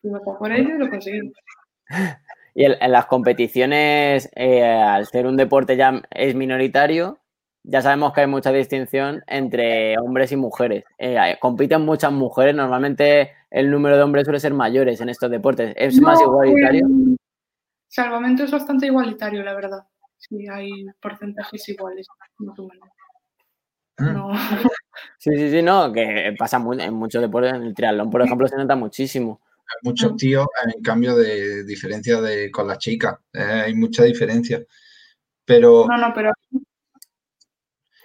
[0.01, 1.33] Fuimos a por ello y lo conseguimos.
[2.57, 7.19] Y en, las competiciones, eh, al ser un deporte ya es minoritario,
[7.63, 10.85] ya sabemos que hay mucha distinción entre hombres y mujeres.
[10.97, 15.73] Eh, compiten muchas mujeres, normalmente el número de hombres suele ser mayores en estos deportes.
[15.75, 16.85] ¿Es más igualitario?
[16.85, 17.17] en-
[17.89, 19.83] salvamento es bastante igualitario, la verdad.
[20.17, 22.07] Sí, hay porcentajes iguales,
[22.37, 22.89] más o menos.
[23.97, 24.13] Mm.
[24.13, 24.31] No.
[25.17, 28.47] Sí, sí, sí, no, que pasa mu- en muchos deportes, en el triatlón, por ejemplo,
[28.47, 29.41] se nota muchísimo.
[29.57, 33.17] Hay muchos tíos, en cambio, de diferencia de, con las chicas.
[33.33, 34.61] Eh, hay mucha diferencia.
[35.45, 36.31] Pero, No, no, pero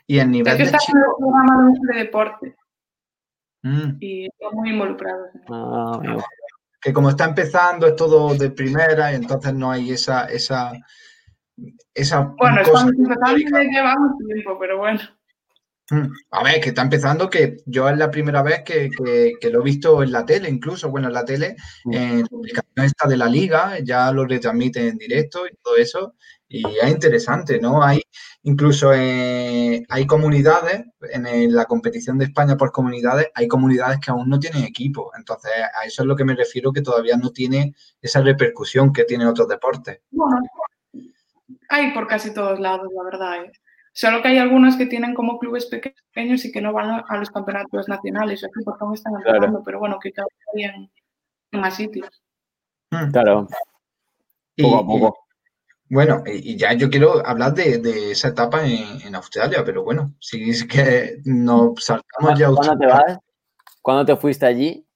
[0.06, 1.02] y el nivel es que de está en chicos.
[1.06, 2.56] el programa de deporte
[3.62, 5.28] Mm, y están muy involucrados.
[5.34, 5.52] en eso.
[5.54, 6.00] Ah,
[6.80, 10.72] que como está empezando, es todo de primera, y entonces no hay esa, esa,
[11.92, 14.98] esa Bueno, cosa estamos empezando y llevamos tiempo, pero bueno.
[15.90, 16.06] Mm.
[16.30, 19.60] A ver, que está empezando que yo es la primera vez que, que- que lo
[19.60, 21.92] he visto en la tele, incluso, bueno, en la tele, Mm.
[21.94, 26.14] en la aplicación esta de la liga, ya lo retransmiten en directo y todo eso,
[26.48, 27.82] y es interesante, ¿no?
[27.82, 28.02] Hay
[28.42, 34.28] incluso eh, hay comunidades, en la competición de España por comunidades, hay comunidades que aún
[34.28, 35.50] no tienen equipo, entonces
[35.80, 39.26] a eso es lo que me refiero, que todavía no tiene esa repercusión que tienen
[39.28, 40.00] otros deportes.
[40.10, 40.36] Bueno,
[41.68, 43.44] hay por casi todos lados, la verdad.
[43.44, 43.52] ¿eh?
[43.92, 47.30] Solo que hay algunos que tienen como clubes pequeños y que no van a- los
[47.30, 49.62] campeonatos nacionales, aquí porque aún están Claro.
[49.64, 50.90] pero bueno, que cada vez en,
[51.52, 52.22] en más sitios.
[52.90, 53.10] Mm.
[53.10, 53.48] Claro,
[54.56, 55.18] Y- poco a y- poco.
[55.92, 60.14] Bueno, y ya yo quiero hablar de, de esa etapa en, en Australia, pero bueno,
[60.20, 63.04] si es que nos saltamos ya a ¿Cuándo te Australia.
[63.08, 63.18] vas?
[63.82, 64.86] ¿Cuándo te fuiste allí?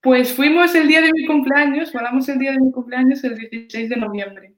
[0.00, 3.90] Pues fuimos el día de mi cumpleaños, volamos el día de mi cumpleaños el 16
[3.90, 4.54] de noviembre.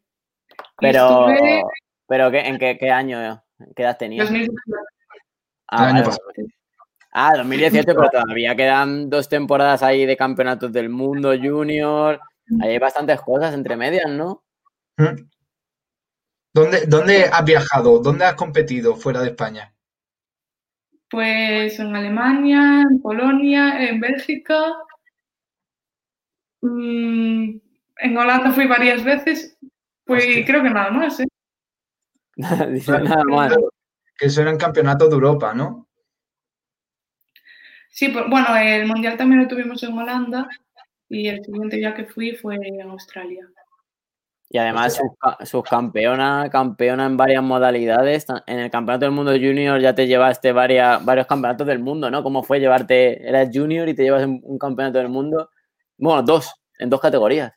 [0.79, 1.63] Pero, estuve
[2.07, 3.43] pero ¿qué, ¿en qué, qué año?
[3.75, 4.29] ¿Qué edad tenías?
[4.29, 4.53] 2018.
[5.69, 6.05] Ah, vale.
[7.13, 12.21] Ah, 2018, pero todavía quedan dos temporadas ahí de campeonatos del mundo junior.
[12.61, 14.45] Ahí hay bastantes cosas entre medias, ¿no?
[14.97, 15.29] Mm.
[16.53, 18.01] ¿Dónde, dónde has viajado?
[18.01, 19.73] ¿Dónde has competido fuera de España?
[21.09, 24.73] Pues en Alemania, en Polonia, en Bélgica.
[26.63, 27.61] mm,
[27.99, 29.57] en Holanda fui varias veces.
[30.05, 30.45] Pues Hostia.
[30.45, 31.27] creo que nada más, ¿eh?
[32.71, 33.49] Dice nada más.
[33.49, 33.71] Claro,
[34.19, 35.89] Que eso eran campeonatos de Europa, ¿no?
[37.91, 40.49] Sí, pues, bueno, el mundial también lo tuvimos en Holanda
[41.09, 43.47] y el siguiente día que fui fue en Australia.
[44.51, 48.27] Y además subca- subcampeona, campeona en varias modalidades.
[48.47, 52.23] En el Campeonato del Mundo Junior ya te llevaste varias, varios campeonatos del mundo, ¿no?
[52.23, 55.51] ¿Cómo fue llevarte, eras junior y te llevas un, un campeonato del mundo?
[55.97, 57.53] Bueno, dos, en dos categorías.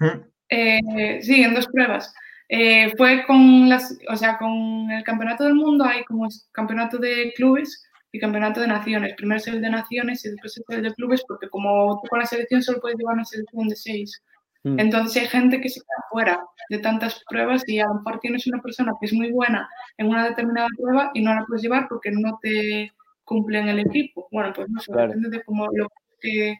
[0.00, 0.06] Mm.
[0.48, 2.12] Eh, sí, en dos pruebas.
[2.48, 7.32] Eh, fue con las, o sea, con el campeonato del mundo hay como campeonato de
[7.36, 9.14] clubes y campeonato de naciones.
[9.16, 12.20] Primero es el de naciones y después es el de clubes, porque como tú con
[12.20, 14.22] la selección solo puedes llevar una selección de seis.
[14.64, 14.80] Mm.
[14.80, 18.46] Entonces hay gente que se queda fuera de tantas pruebas y a lo mejor tienes
[18.46, 21.86] una persona que es muy buena en una determinada prueba y no la puedes llevar
[21.88, 22.90] porque no te
[23.24, 24.26] cumple en el equipo.
[24.32, 25.08] Bueno, pues no sé, Claro.
[25.08, 25.88] depende de cómo lo
[26.20, 26.56] que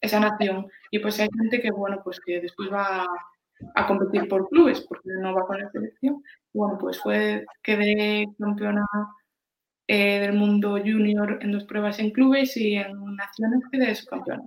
[0.00, 0.68] esa nación.
[0.92, 3.04] Y pues hay gente que, bueno, pues que después va
[3.74, 6.22] a, competir por clubes porque no va con la selección.
[6.52, 8.86] Y bueno, pues fue, quedé campeona
[9.88, 14.44] eh, del mundo junior en dos pruebas en clubes y en naciones quedé subcampeona.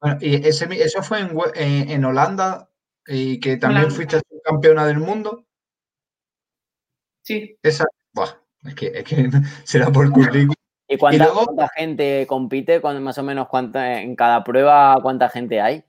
[0.00, 2.68] Bueno, y ese, eso fue en, Hue- en- en Holanda
[3.06, 3.94] y que también Holanda.
[3.96, 5.46] fuiste campeona del mundo.
[7.22, 8.28] Sí, Esa, buah,
[8.64, 9.28] es que, es que
[9.64, 10.54] será por currículum.
[10.88, 12.80] ¿Y cuánta, luego- cuánta gente compite?
[12.82, 15.84] ¿Cuán- más o menos cuánta, en cada prueba cuánta gente hay?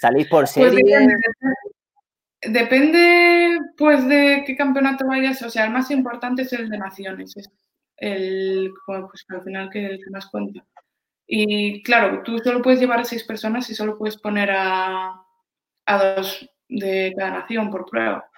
[0.00, 0.82] ¿Salís por Pues serie?
[0.84, 1.14] depende,
[2.42, 6.78] depende, depende, pues de qué campeonato vayas, o sea, el más importante es el de
[6.78, 7.48] naciones, es
[7.96, 10.64] el bueno, pues al final que el que más cuenta.
[11.26, 15.22] Y claro, tú solo puedes llevar a seis personas y solo puedes poner a,
[15.86, 18.28] a dos de cada nación por prueba.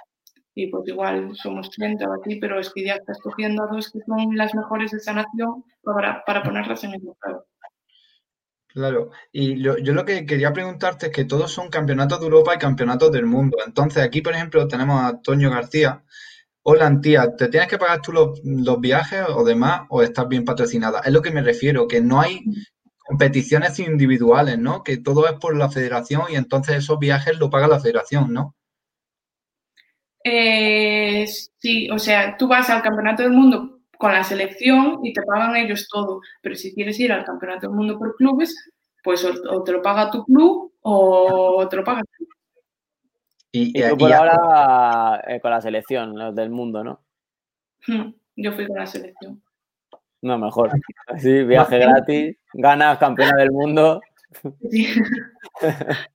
[0.55, 3.91] Y pues igual somos 30 o así, pero es que ya estás cogiendo a dos
[3.91, 7.45] que son las mejores de esa nación para, para ponerlas en el prueba.
[8.77, 12.55] Claro, y lo- yo lo que quería preguntarte es que todos son campeonatos de Europa
[12.55, 13.57] y campeonatos del mundo.
[13.67, 16.05] Entonces, aquí, por ejemplo, tenemos a Toño García.
[16.62, 20.45] Hola, tía, ¿te tienes que pagar tú los, los viajes o demás o estás bien
[20.45, 21.01] patrocinada?
[21.01, 22.41] Es lo que me refiero, que no hay
[22.99, 24.83] competiciones individuales, ¿no?
[24.85, 28.57] Que todo es por la federación y entonces esos viajes lo paga la federación, ¿no?
[30.25, 31.25] Eh,
[31.59, 35.57] sí, o sea, tú vas al Campeonato del Mundo con la selección y te pagan
[35.57, 38.55] ellos todo, pero si quieres ir al Campeonato del Mundo por clubes,
[39.03, 42.27] pues o, o te lo paga tu club o te lo pagas tú.
[43.53, 47.01] Y, Y y- tú por y- ahora eh, con la selección, los del mundo, ¿no?
[47.87, 49.43] Hmm, Yo fui con la selección.
[50.23, 50.71] No, mejor.
[51.21, 54.01] Sí, viaje gratis, ganas campeona del mundo.
[54.71, 54.89] Sí.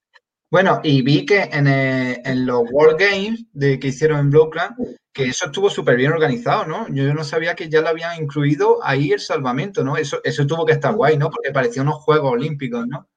[0.52, 4.76] Bueno, y vi que en, eh, en los World Games de, que hicieron en Blockland,
[5.14, 6.88] que eso estuvo súper bien organizado, ¿no?
[6.90, 9.98] Yo, no sabía que ya lo habían incluido ahí el salvamento, ¿no?
[9.98, 11.30] Eso, eso tuvo que estar guay, ¿no?
[11.30, 13.08] Porque parecía unos Juegos Olímpicos, ¿no?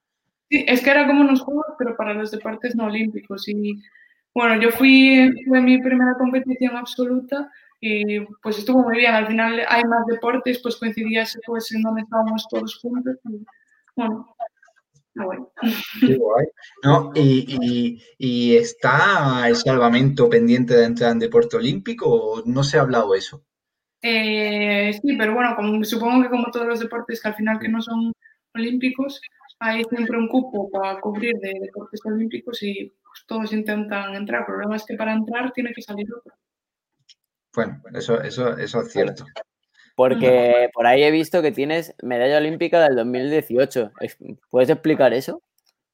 [0.51, 3.49] Sí, es que era como unos juegos, pero para los deportes no olímpicos.
[3.49, 3.81] Y
[4.35, 9.15] bueno, yo fui, fue mi primera competición absoluta y pues estuvo muy bien.
[9.15, 13.17] Al final hay más deportes, pues coincidía pues en donde estábamos todos juntos.
[13.25, 13.45] Y,
[13.97, 14.34] bueno,
[15.17, 15.53] ah, bueno.
[16.01, 16.47] Qué guay.
[16.83, 17.13] ¿No?
[17.15, 22.79] ¿Y, y, y está el salvamento pendiente de entrar en deporte olímpico o no se
[22.79, 23.45] ha hablado eso?
[24.03, 27.69] Eh, sí, pero bueno, como, supongo que como todos los deportes que al final que
[27.69, 28.13] no son
[28.55, 29.21] olímpicos,
[29.59, 34.41] hay siempre un cupo para cubrir de deportes olímpicos y pues, todos intentan entrar.
[34.41, 36.35] El problema es que para entrar tiene que salir otro.
[37.55, 39.25] Bueno, eso, eso, eso es cierto.
[39.95, 43.93] Porque por ahí he visto que tienes medalla olímpica del 2018.
[44.51, 45.41] ¿Puedes explicar eso?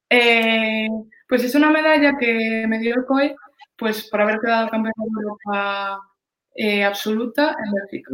[0.09, 0.89] Eh,
[1.29, 3.37] pues es una medalla que me dio el COE
[3.77, 6.01] pues por haber quedado campeón de Europa
[6.55, 8.11] eh, absoluta en Bélgica.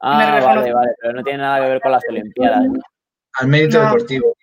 [0.00, 2.64] Ah, vale, vale, pero no tiene nada que ver con las Olimpiadas.
[2.66, 2.80] ¿no?
[3.40, 3.84] Al mérito No.
[3.86, 4.36] deportivo.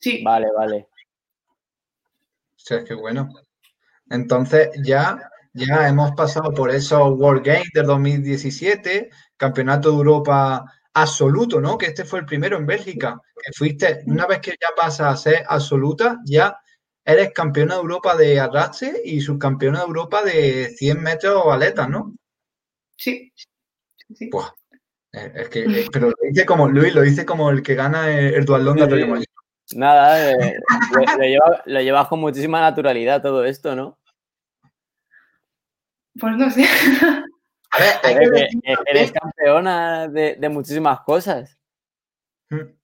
[0.00, 0.86] Sí, Vale, vale.
[1.48, 3.28] O sea, qué bueno.
[4.10, 5.18] Entonces ya,
[5.58, 11.76] ya hemos pasado por esos World Games del 2017, Campeonato de Europa absoluto, ¿no?
[11.78, 13.20] Que este fue el primero en Bélgica.
[13.36, 16.56] Que fuiste, una vez que ya pasas a ser absoluta, ya
[17.04, 22.14] eres campeona de Europa de arrastre y subcampeona de Europa de 100 metros aletas, ¿no?
[22.96, 23.32] sí.
[23.34, 24.28] sí, sí.
[24.30, 24.48] Buah.
[25.12, 28.10] Eh, Es que, eh, pero lo dice como, Luis, lo dice como el que gana
[28.10, 29.24] el, el duatlón de.
[29.74, 30.54] Nada, eh,
[30.92, 33.98] lo, lo lleva- lo llevas con muchísima naturalidad todo esto, ¿no?
[36.20, 36.64] Pues no sé.
[37.70, 41.58] A ver, hay que Eres, decir que eres campeona de, de muchísimas cosas.
[42.50, 42.78] Mm.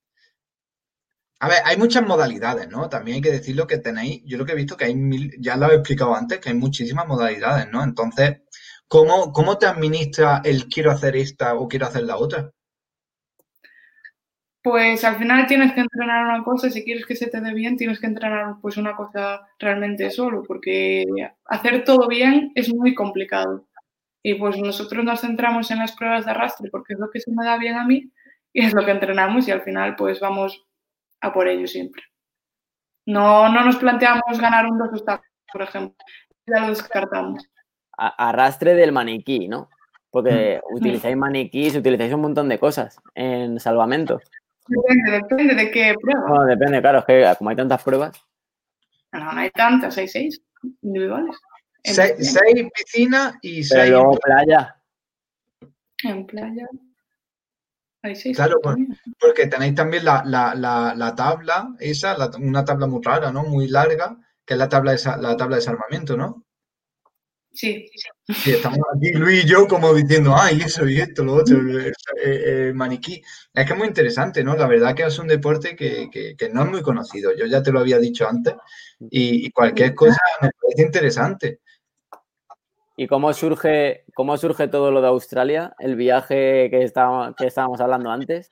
[1.41, 2.89] A ver, hay muchas modalidades, ¿no?
[2.89, 5.57] También hay que decirlo que tenéis, yo lo que he visto que hay mil, ya
[5.57, 7.83] lo he explicado antes, que hay muchísimas modalidades, ¿no?
[7.83, 8.43] Entonces,
[8.89, 12.51] ¿cómo, cómo te administra el quiero hacer esta o quiero hacer la otra?
[14.65, 17.77] Pues al final tienes que entrenar una cosa, si quieres que se te dé bien,
[17.77, 21.05] tienes que entrenar pues una cosa realmente solo, porque
[21.45, 23.69] hacer todo bien es muy complicado.
[24.23, 27.31] Y pues nosotros nos centramos en las pruebas de arrastre porque es lo que se
[27.31, 28.11] me da bien a mí
[28.55, 30.65] y es lo que entrenamos y al final pues vamos
[31.21, 32.03] a por ello siempre.
[33.05, 35.95] No, no nos planteamos ganar un dos obstáculos, por ejemplo,
[36.47, 37.47] ya lo descartamos.
[37.99, 39.69] Arrastre del maniquí, ¿no?
[40.11, 44.21] Porque utilizáis maniquís, utilizáis un montón de cosas en salvamento.
[44.67, 46.27] Depende, depende de qué prueba.
[46.29, 48.21] Bueno, depende, claro, es que como hay tantas pruebas.
[49.13, 50.41] No, no hay tantas, hay seis
[50.83, 51.37] individuales.
[51.83, 52.41] En Seis, piscina.
[52.41, 53.91] seis piscinas y Pero seis...
[53.91, 54.77] luego playa.
[56.03, 56.67] En playa.
[58.03, 58.37] Hay seis.
[58.37, 58.99] Claro, pues, también.
[59.21, 63.45] Porque tenéis también la, la, la, la tabla, esa, la- una tabla muy rara, ¿no?
[63.45, 66.45] Muy larga, que es la tabla de, la tabla de desarmamento, ¿no?
[67.55, 67.89] Sí,
[68.27, 71.93] Sí, estamos aquí Luis y yo como diciendo, ay, eso y esto, lo otro, el,
[72.23, 73.23] el- el maniquí.
[73.55, 74.57] Es que es muy interesante, ¿no?
[74.57, 77.33] La verdad que es un deporte que, que- que no es muy conocido.
[77.37, 78.55] Yo ya te lo había dicho antes
[78.99, 81.61] y, y cualquier cosa me parece interesante.
[82.97, 85.75] ¿Y cómo surge, cómo surge todo lo de Australia?
[85.79, 88.51] El viaje que estábamos hablando antes.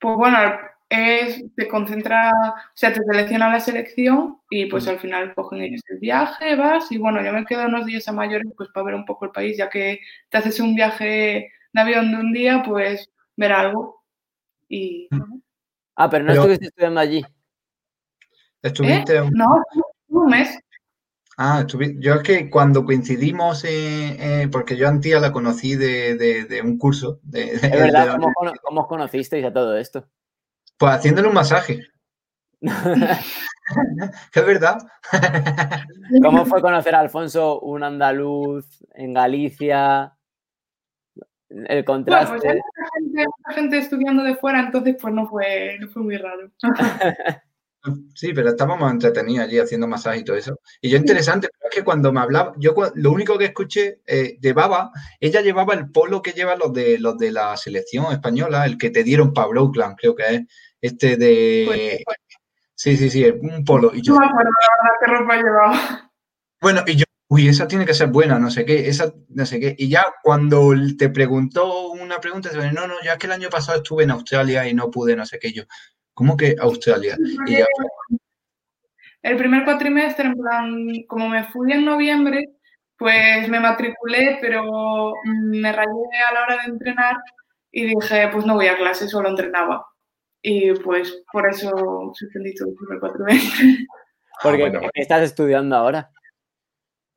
[0.00, 0.38] pues bueno,
[0.90, 5.82] es, te concentra, o sea, te selecciona la selección y pues al final cogen ellos
[5.88, 8.94] el viaje, vas y bueno, yo me quedo unos días a mayores pues para ver
[8.94, 12.62] un poco el país, ya que te haces un viaje de avión de un día,
[12.66, 14.02] pues ver algo.
[14.68, 15.08] Y,
[16.00, 17.24] Ah, pero no Pero- estuviste estudiando allí.
[18.62, 19.46] Estuviste un- no,
[20.08, 20.58] un mes.
[21.36, 25.76] Ah, estuvi- yo es que cuando coincidimos, eh, eh, porque yo a Antía la conocí
[25.76, 29.52] de, de- de un curso, de, Es verdad, de- ¿cómo, cono- cómo os conocisteis a
[29.52, 30.08] todo esto?
[30.78, 31.80] Pues haciéndole un masaje.
[34.34, 34.78] Es verdad.
[36.22, 40.14] ¿Cómo fue conocer a Alfonso, un andaluz en Galicia?
[41.50, 42.34] El Bueno, pues contraste.
[42.34, 42.50] mucha
[42.94, 46.50] gente, mucha gente estudiando de fuera, entonces pues no fue, no fue muy raro.
[48.14, 50.58] Sí, pero estábamos entretenidos allí haciendo masaje y todo eso.
[50.80, 54.36] Y yo interesante, pero es que cuando me hablaba, yo lo único que escuché, eh,
[54.42, 58.78] llevaba, ella llevaba el polo que llevan los de los de la selección española, el
[58.78, 60.42] que te dieron para Oakland, creo que es
[60.80, 62.04] este de...
[62.74, 63.90] Sí, sí, sí, un polo.
[63.92, 66.10] Y yo, no me acuerdo ahora qué ropa llevaba.
[66.60, 69.58] Bueno, y yo, uy, esa tiene que ser buena, no sé qué, esa, no sé
[69.58, 69.74] qué.
[69.76, 73.32] Y ya cuando te preguntó una pregunta, te dice, no, no, ya es que el
[73.32, 75.52] año pasado estuve en Australia y no pude, no sé qué.
[75.52, 75.64] Yo,
[76.14, 77.16] ¿cómo que Australia?
[77.46, 77.66] Y ya,
[79.22, 82.44] El primer cuatrimestre, en plan, como me fui en noviembre,
[82.96, 87.16] pues me matriculé, pero me rayé a la hora de entrenar
[87.72, 89.84] y dije, pues no voy a clase, solo entrenaba.
[90.42, 93.86] Y pues por eso suspendí todo el primer cuatrimestre.
[94.42, 96.10] Porque bueno, ¿qué estás estudiando ahora?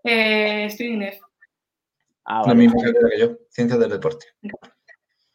[0.03, 1.19] Eh, estoy en INEF.
[2.25, 2.55] Ah, lo vale.
[2.55, 4.25] mismo que yo, ciencias del deporte.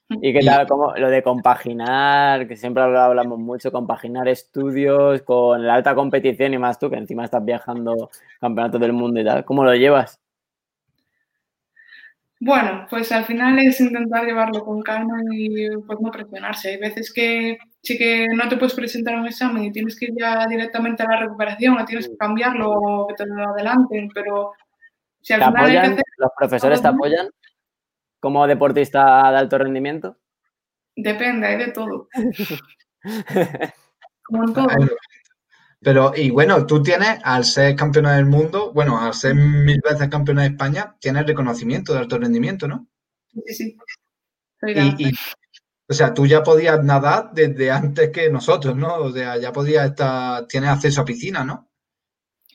[0.09, 0.67] ¿Y qué tal?
[0.69, 6.59] Como lo de compaginar, que siempre hablamos mucho, compaginar estudios con la alta competición y
[6.59, 9.45] más tú, que encima estás viajando campeonatos del mundo y tal.
[9.45, 10.21] ¿Cómo lo llevas?
[12.39, 16.71] Bueno, pues al final es intentar llevarlo con calma y pues no presionarse.
[16.71, 20.07] Hay veces que sí que no te puedes presentar a un examen y tienes que
[20.07, 24.11] ir ya directamente a la recuperación o tienes que cambiarlo o que te lo adelanten,
[24.15, 24.53] pero
[25.23, 26.05] si al final hay que hacer...
[26.19, 27.29] ¿Los profesores te apoyan
[28.21, 30.19] como deportista de alto rendimiento?
[30.95, 32.09] Depende, hay de todo.
[34.25, 34.69] como en todo.
[35.81, 40.09] Pero, y bueno, tú tienes, al ser campeona del mundo, bueno, al ser mil veces
[40.09, 42.89] campeona de España, tienes reconocimiento de alto rendimiento, ¿no?
[43.47, 43.77] Sí, sí.
[44.99, 45.13] Y,
[45.89, 48.97] o sea, tú ya podías nadar desde antes que nosotros, ¿no?
[48.97, 51.71] O sea, ya podías estar, tienes acceso a piscina, ¿no?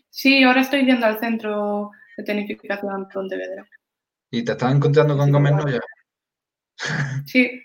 [0.10, 3.66] Sí, ahora estoy yendo al centro de tenificación en Pontevedra.
[4.30, 5.80] ¿Y te estás encontrando con Gómez Noya?
[7.26, 7.62] Sí,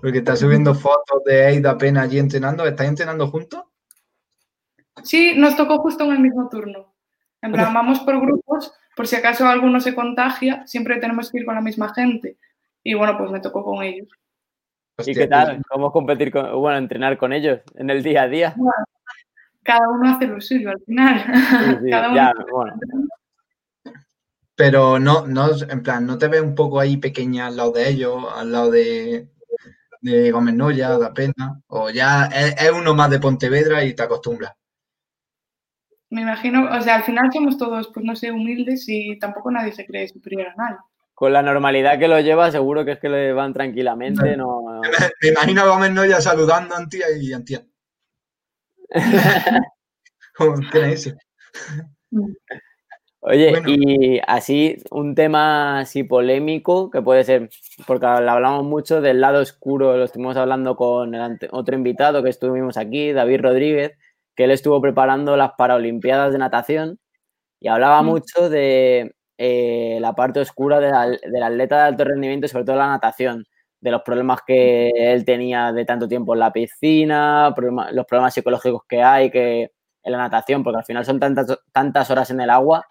[0.00, 2.66] porque estás subiendo fotos de Eida apenas allí entrenando.
[2.66, 3.64] ¿Estáis entrenando juntos?
[5.02, 6.94] Sí, nos tocó justo en el mismo turno.
[7.40, 11.44] En plan, vamos por grupos, por si acaso alguno se contagia, siempre tenemos que ir
[11.44, 12.36] con la misma gente.
[12.84, 14.08] Y bueno, pues me tocó con ellos.
[15.04, 15.60] ¿Y qué tal?
[15.68, 18.54] ¿Cómo competir con, bueno, entrenar con ellos en el día a día?
[19.62, 21.24] cada uno hace lo suyo al final.
[22.14, 22.74] ya, bueno.
[24.54, 27.88] Pero no, no, en plan, ¿no te ves un poco ahí pequeña al lado de
[27.88, 29.28] ellos, al lado de,
[30.02, 31.60] de Gómez Noya, da pena?
[31.68, 34.52] ¿O ya es, uno más de Pontevedra y te acostumbras?
[36.10, 39.72] Me imagino, o sea, al final somos todos, pues no sé, humildes y tampoco nadie
[39.72, 40.76] se cree superior a nadie.
[41.14, 44.82] Con la normalidad que lo lleva, seguro que es que le van tranquilamente, no...
[45.22, 47.64] Me, imagino a Gómez Noya saludando a Antía y Antía.
[50.36, 51.16] ¿Cómo tiene ese?
[53.22, 53.28] Mm.
[53.28, 57.50] Oye, y así un tema así polémico que puede ser,
[57.86, 61.14] porque hablamos mucho del lado oscuro, lo estuvimos hablando con
[61.52, 63.92] otro invitado que estuvimos aquí, David Rodríguez,
[64.34, 66.98] que él estuvo preparando las Paralimpiadas de natación
[67.60, 68.06] y hablaba mm.
[68.06, 73.46] mucho de eh, la parte oscura del atleta de alto rendimiento sobre todo la natación,
[73.80, 77.54] de los problemas que él tenía de tanto tiempo en la piscina,
[77.92, 82.10] los problemas psicológicos que hay, que en la natación, porque al final son tantas, tantas
[82.10, 82.86] horas en el agua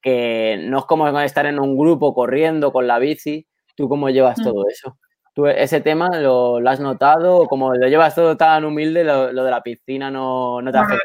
[0.00, 3.46] que no es como estar en un grupo corriendo con la bici.
[3.74, 4.44] ¿Tú cómo llevas mm.
[4.44, 4.98] todo eso?
[5.32, 9.62] ¿Tú ese tema lo, has notado como lo llevas todo tan humilde, lo, de la
[9.62, 10.98] piscina no, no te hace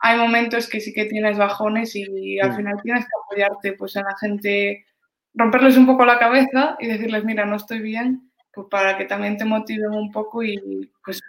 [0.00, 2.56] hay momentos que sí que tienes bajones y al mm.
[2.56, 4.86] final tienes que apoyarte pues a la gente,
[5.34, 9.36] romperles un poco la cabeza y decirles, mira, no estoy bien, pues para que también
[9.36, 11.20] te motiven un poco y pues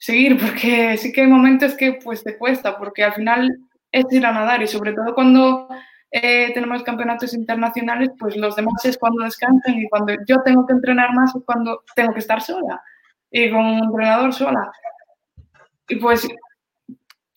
[0.00, 3.60] seguir, porque sí que hay momentos que pues te cuesta, porque al final
[3.92, 5.68] es ir a nadar y sobre todo cuando
[6.10, 10.72] eh, tenemos campeonatos internacionales, pues los demás es cuando descansan y cuando yo tengo que
[10.72, 12.82] entrenar más es cuando tengo que estar sola
[13.30, 14.72] y con un entrenador sola.
[15.88, 16.26] Y pues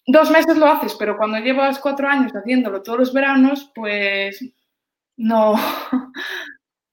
[0.08, 4.43] dos meses lo haces, pero cuando llevas cuatro años haciéndolo todos los veranos, pues
[5.17, 5.56] no.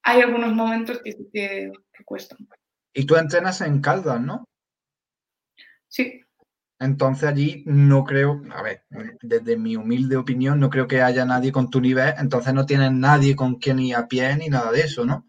[0.03, 2.39] hay algunos momentos que, que, que cuestan.
[2.93, 4.43] Y tú entrenas en Caldas, ¿no?
[5.91, 6.21] Sí.
[6.79, 8.85] Entonces allí no creo, a ver,
[9.21, 12.91] desde mi humilde opinión, no creo que haya nadie con tu nivel, entonces no tienes
[12.91, 15.27] nadie con quien ir a pie ni nada de eso, ¿no?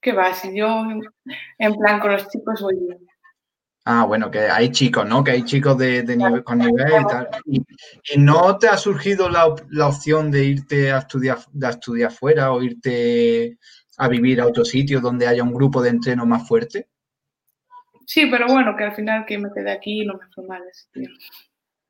[0.00, 0.32] ¿Qué va?
[0.32, 0.84] Si yo
[1.58, 2.98] en plan con los chicos voy bien.
[3.84, 5.24] Ah, bueno, que hay chicos, ¿no?
[5.24, 7.28] Que hay chicos de, nivel, con nivel y tal.
[7.46, 7.64] Y,
[8.18, 13.58] no te ha surgido la, opción de irte a estudiar, de estudiar fuera o irte
[13.96, 16.88] a vivir a otro sitio donde haya un grupo de entreno más fuerte?
[18.08, 20.88] Sí, pero bueno, que al final que me quedé aquí no me fue mal ese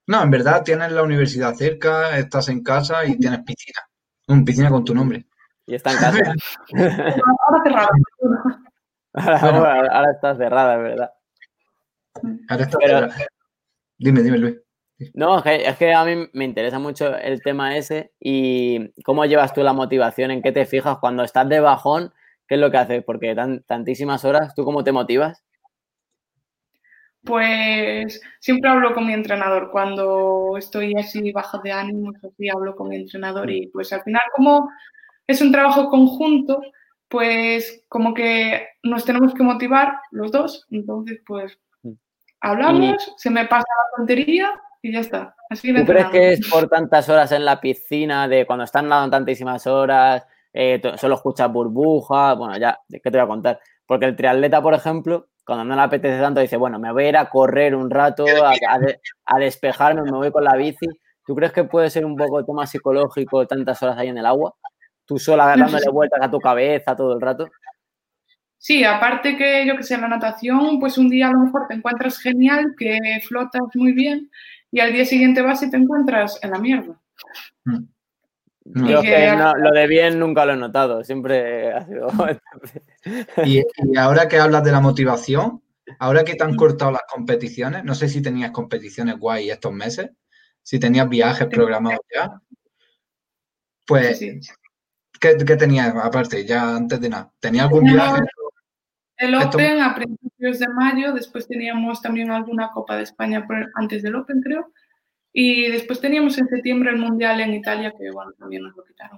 [0.09, 3.79] No, en verdad tienes la universidad cerca, estás en casa y tienes piscina.
[4.27, 5.27] Un piscina con tu nombre.
[5.65, 6.35] Y está en casa.
[7.47, 7.89] ahora cerrada.
[9.13, 11.11] Ahora, ahora, está cerrada, es verdad.
[12.49, 13.17] Ahora está cerrada.
[13.97, 14.57] Dime, dime, Luis.
[15.15, 19.63] No, es que, a mí me interesa mucho el tema ese y cómo llevas tú
[19.63, 22.13] la motivación, en qué te fijas cuando estás de bajón,
[22.49, 23.37] qué es lo que haces, porque
[23.69, 25.45] tantísimas horas, ¿tú cómo te motivas?
[27.29, 29.71] Pues siempre hablo con mi entrenador.
[29.71, 34.23] Cuando estoy así baja de ánimo, así hablo con mi entrenador y pues al final
[34.35, 34.71] como
[35.27, 36.63] es un trabajo conjunto,
[37.07, 40.67] pues como que nos tenemos que motivar los dos.
[40.71, 41.93] Entonces, pues mm.
[42.41, 45.35] hablamos, se me pasa la tontería y ya está.
[45.51, 49.19] Así ¿Tú crees que es por tantas horas en la piscina, de cuando están nadando
[49.19, 52.39] tantísimas horas, eh, solo escuchas burbujas?
[52.39, 53.61] Bueno, ya, ¿qué te voy a contar?
[53.85, 57.09] Porque el triatleta, por ejemplo, cuando no le apetece tanto, dice, bueno, me voy a
[57.09, 60.87] ir a correr un rato, a, despejarme, me voy con la bici.
[61.27, 64.55] ¿Tú crees que puede ser un poco tema psicológico tantas horas ahí en el agua?
[65.07, 67.49] tú sola dándole vueltas a tu cabeza todo el rato.
[68.59, 71.77] Sí, aparte que yo que sé, la natación, pues un día a lo mejor te
[71.77, 74.31] encuentras genial, que flotas muy bien,
[74.71, 77.01] y al día siguiente vas y te encuentras en la mierda.
[78.75, 78.87] Mm.
[78.87, 82.09] Yo que lo de bien nunca lo he notado, siempre ha sido.
[83.45, 83.63] y,
[83.97, 85.63] ahora que hablas de la motivación,
[85.99, 90.11] ahora que te han cortado las competiciones, no sé si tenías competiciones guay estos meses,
[90.63, 92.41] si tenías viajes programados ya.
[93.87, 94.21] Pues,
[95.19, 97.33] ¿qué, tenías aparte, ya antes de nada?
[97.41, 98.23] ¿Tenía algún viaje?
[99.17, 103.45] El Open a principios de mayo, después teníamos también alguna Copa de España
[103.75, 104.73] antes del Open, creo.
[105.41, 109.17] Y después teníamos en septiembre el Mundial en Italia, que bueno, también nos lo quitaron.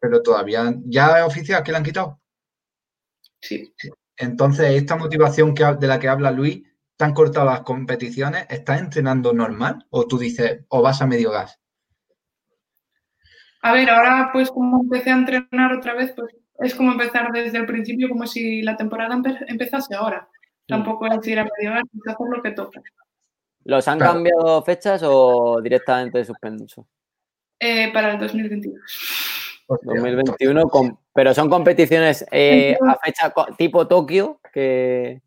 [0.00, 2.20] Pero, todavía, ¿ya es oficial que lo han quitado?
[3.40, 3.74] Sí.
[4.16, 6.62] Entonces, esta motivación que, de la que habla Luis,
[6.96, 8.46] ¿te han cortado las competiciones?
[8.48, 9.84] ¿Estás entrenando normal?
[9.90, 11.58] ¿O tú dices, o vas a medio gas?
[13.62, 17.58] A ver, ahora pues como empecé a entrenar otra vez, pues es como empezar desde
[17.58, 20.28] el principio, como si la temporada empezase ahora.
[20.68, 22.80] Tampoco es ir a medio gas, es hacer lo que toca.
[23.70, 26.88] ¿Los han cambiado fechas o directamente suspenso?
[27.60, 28.80] Eh, para el 2022.
[29.68, 35.22] 2021, pero son competiciones eh, a fecha tipo Tokio, que...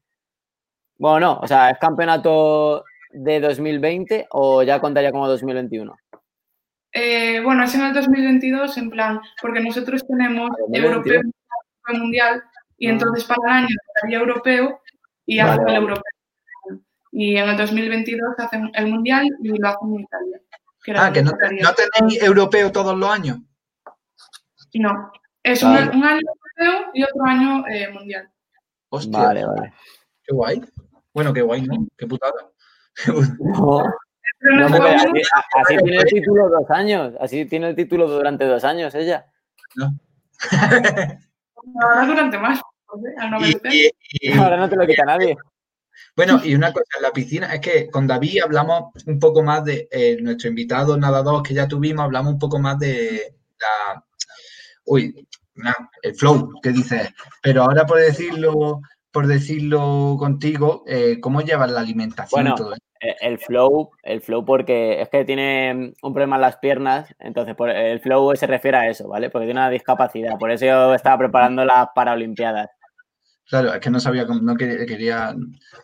[0.97, 5.95] Bueno, no, o sea, ¿es campeonato de 2020 o ya contaría como 2021?
[6.91, 11.21] Eh, bueno, es en el 2022, en plan, porque nosotros tenemos europeo
[11.93, 12.43] mundial
[12.77, 12.91] y ah.
[12.91, 14.81] entonces para el año estaría europeo
[15.25, 16.12] y hacen el europeo.
[17.15, 20.41] Y en el 2022 hacen el mundial y lo hacen en Italia.
[20.97, 23.37] ah, que no, tenéis europeo todos los años.
[24.73, 25.11] No,
[25.43, 28.27] es un, año europeo y otro año eh, mundial.
[28.89, 29.19] Hostia.
[29.19, 29.73] Vale, vale.
[30.23, 30.61] Qué guay.
[31.13, 31.87] Bueno, qué guay, ¿no?
[31.95, 32.33] Qué putada.
[33.05, 33.83] No,
[35.61, 37.13] así, tiene el título dos años.
[37.19, 39.27] Así tiene el título durante dos años ella.
[39.75, 39.95] No.
[41.81, 42.59] Ahora durante más.
[42.87, 45.37] Ahora no te lo quita nadie.
[46.15, 49.87] Bueno, y una cosa, la piscina, es que con David hablamos un poco más de
[49.91, 54.03] eh, nuestro invitado nadador que ya tuvimos, hablamos un poco más de la.
[54.85, 55.27] Uy,
[56.01, 57.13] el flow que dices.
[57.41, 58.81] Pero ahora por decirlo,
[59.11, 62.83] por decirlo contigo, eh, ¿cómo llevas la alimentación y todo eso?
[62.99, 67.53] Eh, el flow, el flow porque es que tiene un problema en las piernas, entonces
[67.55, 69.29] por, el flow se refiere a eso, ¿vale?
[69.29, 72.69] Porque tiene una discapacidad, por eso yo estaba preparando las Paralimpiadas.
[73.49, 75.35] Claro, es que no sabía, no quería,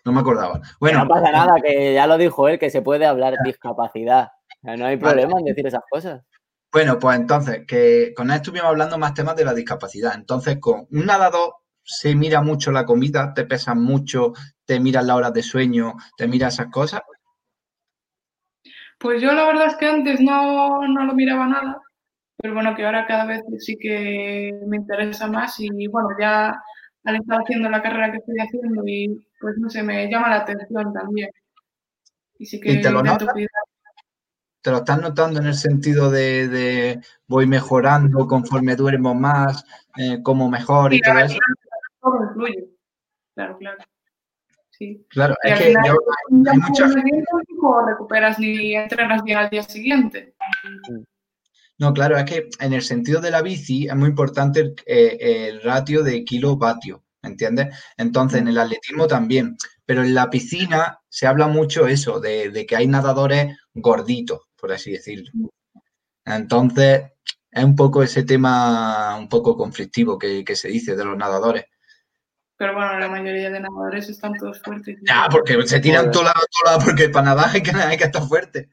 [0.06, 0.62] no me acordaba.
[0.80, 4.30] Bueno, no pasa nada, que ya lo dijo él, que se puede hablar de discapacidad.
[4.62, 6.22] No hay problema en decir esas cosas.
[6.72, 10.14] Bueno, pues entonces, que con él estuvimos hablando más temas de la discapacidad.
[10.16, 14.34] Entonces, con un nadador se mira mucho la comida, te pesas mucho,
[14.66, 17.02] te miras las horas de sueño, te miras esas cosas?
[19.00, 21.82] Pues yo la verdad es que antes no, lo miraba nada,
[22.38, 26.54] pero bueno, que ahora cada vez sí que me interesa más y bueno, ya
[27.06, 30.38] al estar haciendo la carrera que estoy haciendo y pues no sé, me llama la
[30.38, 31.30] atención también.
[32.38, 33.02] Y sí que te lo
[34.62, 39.64] ¿Te lo estás notando en el sentido de, voy mejorando conforme duermo más,
[39.98, 41.38] eh, como mejor y todo eso?
[42.02, 42.70] Todo influye,
[43.36, 43.78] claro, claro.
[45.10, 45.96] Claro, es que yo,
[46.50, 46.96] hay muchas...
[46.96, 50.36] No recuperas ni entrenas bien al día siguiente.
[51.80, 55.60] No, claro, es que en el sentido de la bici es muy importante el, eh,
[55.64, 57.76] ratio de kilovatio, ¿entiendes?
[57.98, 62.76] Entonces, en el atletismo también, pero en la piscina se habla mucho eso, de, que
[62.76, 65.32] hay nadadores gorditos, por así decirlo.
[66.26, 67.04] Entonces,
[67.50, 71.66] es un poco ese tema un poco conflictivo que se dice de los nadadores.
[72.60, 74.98] Pero bueno, la mayoría de nadadores están todos fuertes.
[75.08, 78.04] Ya, porque se tiran todo lado, todo lado, porque para nadar hay que, hay que
[78.04, 78.68] estar fuerte.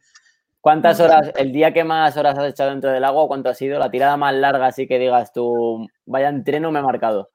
[0.66, 3.78] ¿Cuántas horas, el día que más horas has echado dentro del agua, cuánto ha sido
[3.78, 7.30] la tirada más larga, así que digas tú, vaya entreno me he marcado?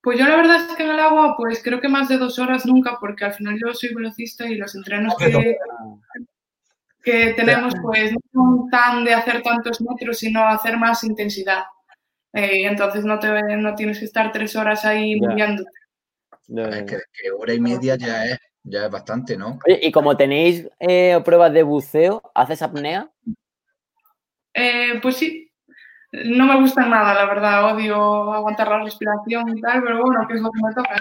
[0.00, 2.38] Pues yo la verdad es que en el agua, pues creo que más de dos
[2.38, 5.58] horas nunca, porque al final yo soy velocista y los entrenos que,
[7.02, 11.64] que tenemos, pues no son tan de hacer tantos metros, sino hacer más intensidad.
[12.32, 15.68] Eh, entonces no, te, no tienes que estar tres horas ahí moviéndote.
[16.48, 19.58] Es que, hora y media ya es, ya es bastante, ¿no?
[19.66, 23.10] y como tenéis eh, pruebas de buceo, ¿haces apnea?
[24.54, 25.50] Eh, pues sí.
[26.12, 27.74] No me gusta nada, la verdad.
[27.74, 30.96] Odio aguantar la respiración y tal, pero bueno, que es lo que me toca.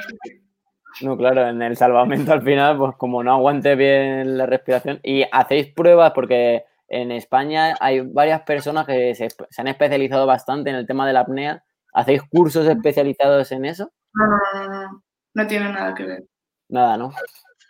[1.02, 5.00] No, claro, en el salvamento al final, pues como no aguante bien la respiración.
[5.04, 6.12] ¿Y hacéis pruebas?
[6.14, 11.14] Porque en España hay varias personas que se, han especializado bastante en el tema de
[11.14, 11.64] la apnea.
[11.94, 13.92] ¿Hacéis cursos especializados en eso?
[14.14, 15.04] No, no, no,
[15.34, 16.24] no, tiene nada que ver.
[16.70, 17.12] Nada, ¿no?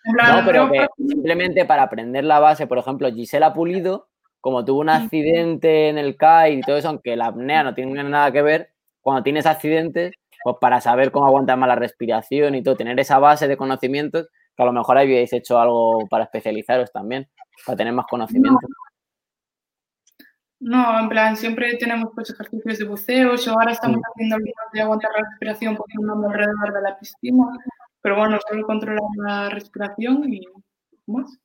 [0.05, 4.07] No, pero que simplemente para aprender la base, por ejemplo, Gisela Pulido
[4.43, 8.03] como tuvo un accidente en el CAI y todo eso, aunque la apnea no tiene
[8.03, 12.61] nada que ver, cuando tienes accidentes, pues para saber cómo aguantar más la respiración y
[12.61, 14.27] todo, tener esa base de conocimientos,
[14.57, 17.29] que a lo mejor habíais hecho algo para especializaros también,
[17.65, 18.59] para tener más conocimiento.
[20.59, 24.01] No, en plan, siempre tenemos pues ejercicios de buceo, o ahora estamos Mm.
[24.11, 27.45] haciendo algunos de aguantar la respiración porque andamos alrededor de la piscina,
[28.03, 30.45] pero bueno, solo controlar la respiración y
[31.07, 31.39] más.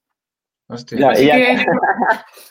[0.66, 1.10] Hostia.
[1.10, 1.64] Así que,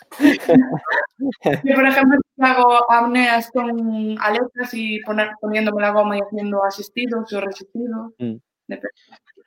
[1.64, 7.32] yo, por ejemplo, hago apneas con aletas y poner, poniéndome la goma y haciendo asistidos
[7.32, 8.14] o resistidos.
[8.18, 8.38] Mm.
[8.68, 8.90] Depende.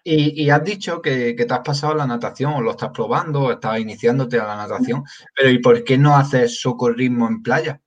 [0.04, 3.42] Y, y has dicho que, que te has pasado la natación, o lo estás probando,
[3.42, 5.02] o estás iniciándote a la natación,
[5.34, 7.80] pero ¿y por qué no haces socorrismo en playa?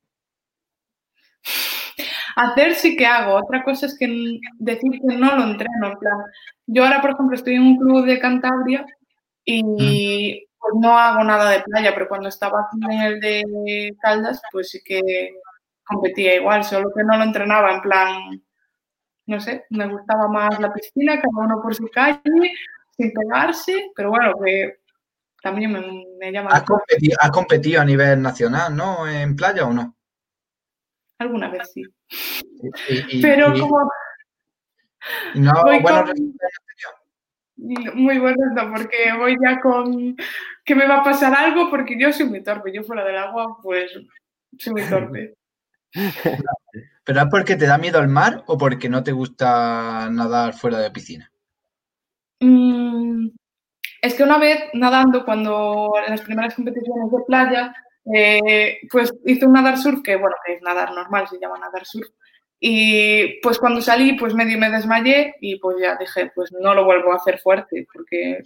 [2.36, 4.08] Hacer sí que hago, otra cosa es que
[4.60, 6.18] decir que no lo entreno, en plan,
[6.68, 8.86] yo ahora, por ejemplo, estoy en un club de Cantabria
[9.46, 14.70] y pues no hago nada de playa, pero cuando estaba en el de Caldas, pues
[14.70, 15.02] sí que
[15.84, 18.42] competía igual, solo que no lo entrenaba, en plan,
[19.26, 22.22] no sé, me gustaba más la piscina, cada uno por su calle,
[22.96, 24.78] sin pegarse, pero bueno, que
[25.42, 25.82] también me,
[26.20, 29.08] me llama ¿Has competido, has competido a nivel nacional, ¿no?
[29.08, 29.98] ¿En playa o no?
[31.20, 31.84] Alguna vez sí.
[32.90, 33.90] Y- y- Pero y- como
[35.36, 36.36] no, voy bueno, con-
[37.96, 40.16] Muy bueno no, porque voy ya con
[40.66, 42.72] que me va a pasar algo porque yo soy muy torpe.
[42.74, 43.92] Yo fuera del agua, pues
[44.58, 45.36] soy muy torpe.
[47.04, 50.80] ¿pero es porque te da miedo el mar o porque no te gusta nadar fuera
[50.80, 51.30] de piscina?
[52.40, 53.28] Mm,
[54.02, 57.76] es que una vez nadando, cuando en las primeras competiciones de playa,
[58.14, 61.86] eh, pues hice un nadar surf, que bueno, que es nadar normal, se llama nadar
[61.86, 62.08] surf.
[62.60, 66.86] Y pues cuando salí, pues medio me desmayé y pues ya dije, pues no lo
[66.86, 68.40] vuelvo a hacer fuerte, porque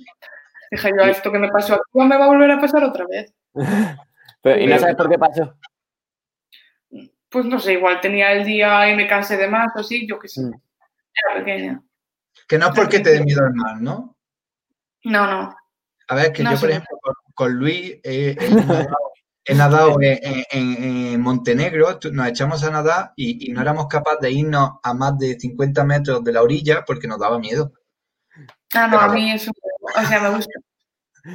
[0.72, 3.34] dije yo, esto que me pasó aquí me va a volver a pasar otra vez.
[4.42, 5.56] Pero, ¿Y no sabes por qué pasó?
[7.30, 10.18] Pues no sé, igual tenía el día y me cansé de más o así, yo
[10.18, 10.42] qué sé.
[10.42, 10.54] Mm.
[11.14, 11.84] Era pequeña.
[12.48, 14.16] Que no es porque te dé miedo el mar, ¿no?
[15.04, 15.56] No, no.
[16.08, 16.72] A ver, que No, yo, por sí.
[16.72, 18.36] ejemplo, con, con Luis eh,
[19.48, 20.84] he nadado en, en- en-
[21.14, 25.18] en Montenegro, nos echamos a nadar y, y no éramos capaces de irnos a más
[25.18, 27.72] de 50 metros de la orilla porque nos daba miedo.
[28.74, 30.60] Ah, no, a mí eso, o sea, me gusta.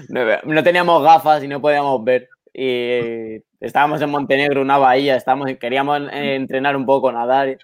[0.08, 2.28] No, no teníamos gafas y no podíamos ver.
[2.54, 7.56] Y estábamos en Montenegro, una bahía, estábamos, queríamos eh, entrenar un poco, nadar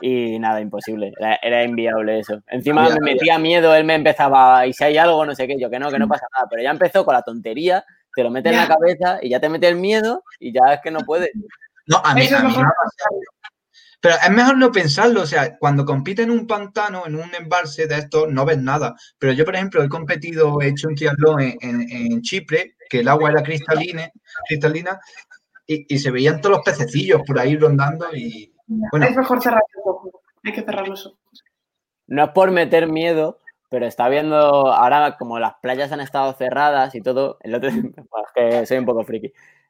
[0.00, 1.12] y, nada, imposible.
[1.18, 2.40] Era, era inviable eso.
[2.48, 5.70] Encima me metía miedo, él me empezaba, y si hay algo, no sé qué, yo
[5.70, 6.46] que no, que no pasa nada.
[6.50, 7.84] Pero ya empezó con la tontería,
[8.14, 10.80] te lo mete en la cabeza y ya te mete el miedo y ya es
[10.82, 11.30] que no puedes.
[11.86, 13.20] No, a mí, a mí me ha pasado.
[14.00, 17.86] Pero es mejor no pensarlo, o sea, cuando compites en un pantano, en un embalse
[17.86, 18.94] de estos, no ves nada.
[19.18, 22.98] Pero yo, por ejemplo, he competido, he hecho un triatlón en, en- en Chipre, que
[23.00, 24.10] el agua era cristalina,
[24.48, 24.98] cristalina
[25.66, 29.06] y, y se veían todos los pececillos por ahí rondando y, Bueno.
[29.06, 30.10] Es mejor cerrar los ojos.
[30.44, 31.44] Hay que cerrar los ojos.
[32.08, 33.38] no es por meter miedo,
[33.72, 34.36] pero está viendo
[34.70, 38.84] ahora como las playas han estado cerradas y todo, el otro, es que soy un
[38.84, 39.28] poco friki.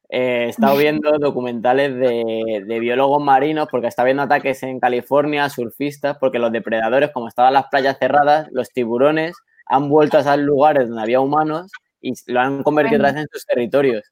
[0.08, 5.48] Eh, he estado viendo documentales de, de biólogos marinos porque está viendo ataques en California,
[5.48, 9.36] surfistas, porque los depredadores, como estaban las playas cerradas, los tiburones
[9.66, 13.28] han vuelto a esos lugares donde había humanos y lo han convertido otra vez en
[13.30, 14.02] sus territorios.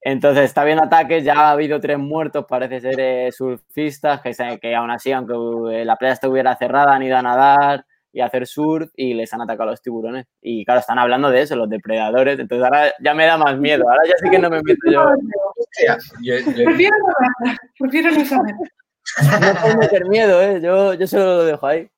[0.00, 4.74] Entonces está viendo ataques, ya ha habido tres muertos, parece ser eh, surfistas, que, que
[4.74, 5.34] aún así, aunque
[5.80, 7.84] eh, la playa estuviera cerrada, han ido a nadar
[8.18, 10.26] y hacer surf y les han atacado los tiburones.
[10.42, 12.36] Y claro, están hablando de eso, los depredadores.
[12.40, 15.04] Entonces ahora ya me da más miedo, ahora ya sí que no me meto yo.
[16.64, 17.58] Prefiero no saber.
[17.78, 18.54] Prefiero no saber.
[19.54, 20.60] No puedo meter miedo, ¿eh?
[20.60, 21.88] yo, yo solo lo dejo ahí.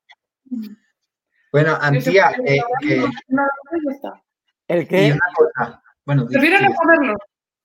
[1.51, 3.05] bueno, Antía, eh, sé- eh.
[4.67, 5.11] ¿El y qué?
[5.13, 7.15] una cosa, bueno, Prefiero no saberlo.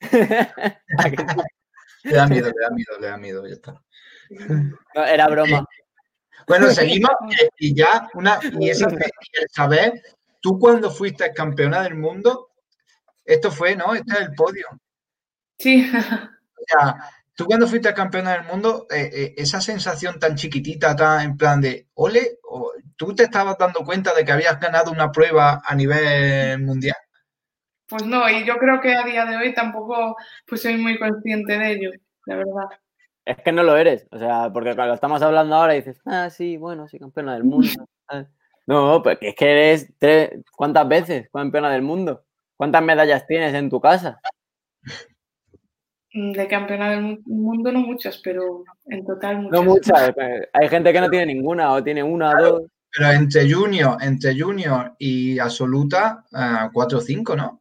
[2.05, 3.83] Le da miedo, le da miedo, le da miedo, ya está.
[4.95, 5.67] No, era broma.
[6.47, 7.11] Bueno, seguimos
[7.59, 8.89] y ya una y esa
[9.53, 10.03] saber,
[10.41, 12.51] tú cuando fuiste campeona del mundo,
[13.25, 13.95] esto fue, ¿no?
[13.95, 14.67] Este es el podio.
[15.59, 15.91] Sí.
[16.59, 16.97] O sea,
[17.35, 21.61] tú cuando fuiste campeona del mundo, eh, eh, esa sensación tan chiquitita, tan en plan
[21.61, 25.75] de ole, o tú te estabas dando cuenta de que habías ganado una prueba a
[25.75, 26.97] nivel mundial.
[27.87, 30.17] Pues no, y yo creo que a día de hoy tampoco
[30.47, 31.91] pues soy muy consciente de ello,
[32.25, 32.81] la verdad.
[33.27, 36.57] Es que no lo eres, o sea, porque cuando estamos hablando ahora dices, ah, sí,
[36.57, 37.69] bueno, soy campeona del mundo.
[38.69, 42.25] No, pues es que eres tres, ¿cuántas veces campeona del mundo?
[42.57, 44.19] ¿Cuántas medallas tienes en tu casa?
[46.13, 49.53] Mm, De campeona del mu- mundo no muchas, pero en total muchas.
[49.53, 52.63] No muchas, eh, hay gente que no tiene ninguna o tiene una o dos.
[52.91, 56.25] Pero entre junior, entre junior y absoluta,
[56.73, 57.61] 4 o 5, ¿no?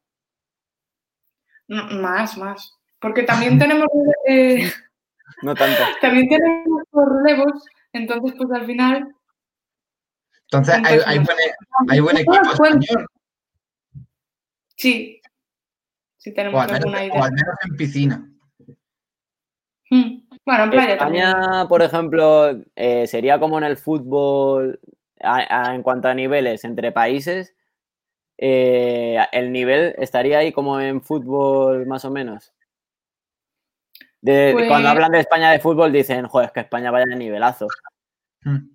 [1.68, 2.74] más, más.
[3.00, 3.88] Porque también tenemos...
[4.28, 4.72] Eh,
[5.42, 5.82] no tanto.
[6.02, 9.16] También tenemos los relevos, entonces pues al final...
[10.44, 11.38] Entonces, hay, hay, buen,
[11.90, 13.08] hay buen equipo español.
[14.76, 15.22] Sí,
[16.18, 17.20] sí tenemos alguna idea.
[17.20, 18.32] O al menos en piscina.
[19.90, 20.26] Hmm.
[20.46, 24.80] Bueno, en playa España, por ejemplo, eh, sería como en el fútbol
[25.20, 27.56] en cuanto a niveles entre países.
[28.38, 32.54] Eh, el nivel estaría ahí como en fútbol más o menos.
[34.26, 37.68] Cuando pues hablan de España de fútbol dicen, joder, es que España vaya de nivelazo.
[38.42, 38.70] Hmm.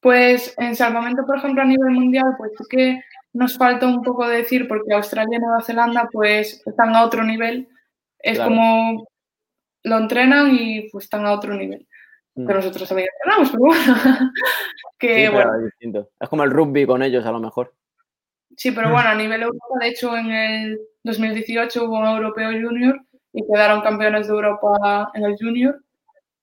[0.00, 3.00] Pues en salvamento, por ejemplo, a nivel mundial, pues es que
[3.32, 7.68] nos falta un poco decir, porque Australia y Nueva Zelanda pues están a otro nivel.
[8.18, 9.06] Es como
[9.82, 11.86] lo entrenan y pues están a otro nivel.
[12.34, 12.46] Mm.
[12.46, 14.32] Que nosotros también entrenamos, pero bueno.
[14.98, 15.56] que, bueno.
[15.56, 16.10] Es, distinto.
[16.18, 17.74] es como el rugby con ellos, a lo mejor.
[18.56, 23.00] Sí, pero bueno, a nivel Europa, de hecho, en el 2018 hubo un europeo junior
[23.34, 25.84] y quedaron campeones de Europa en el junior.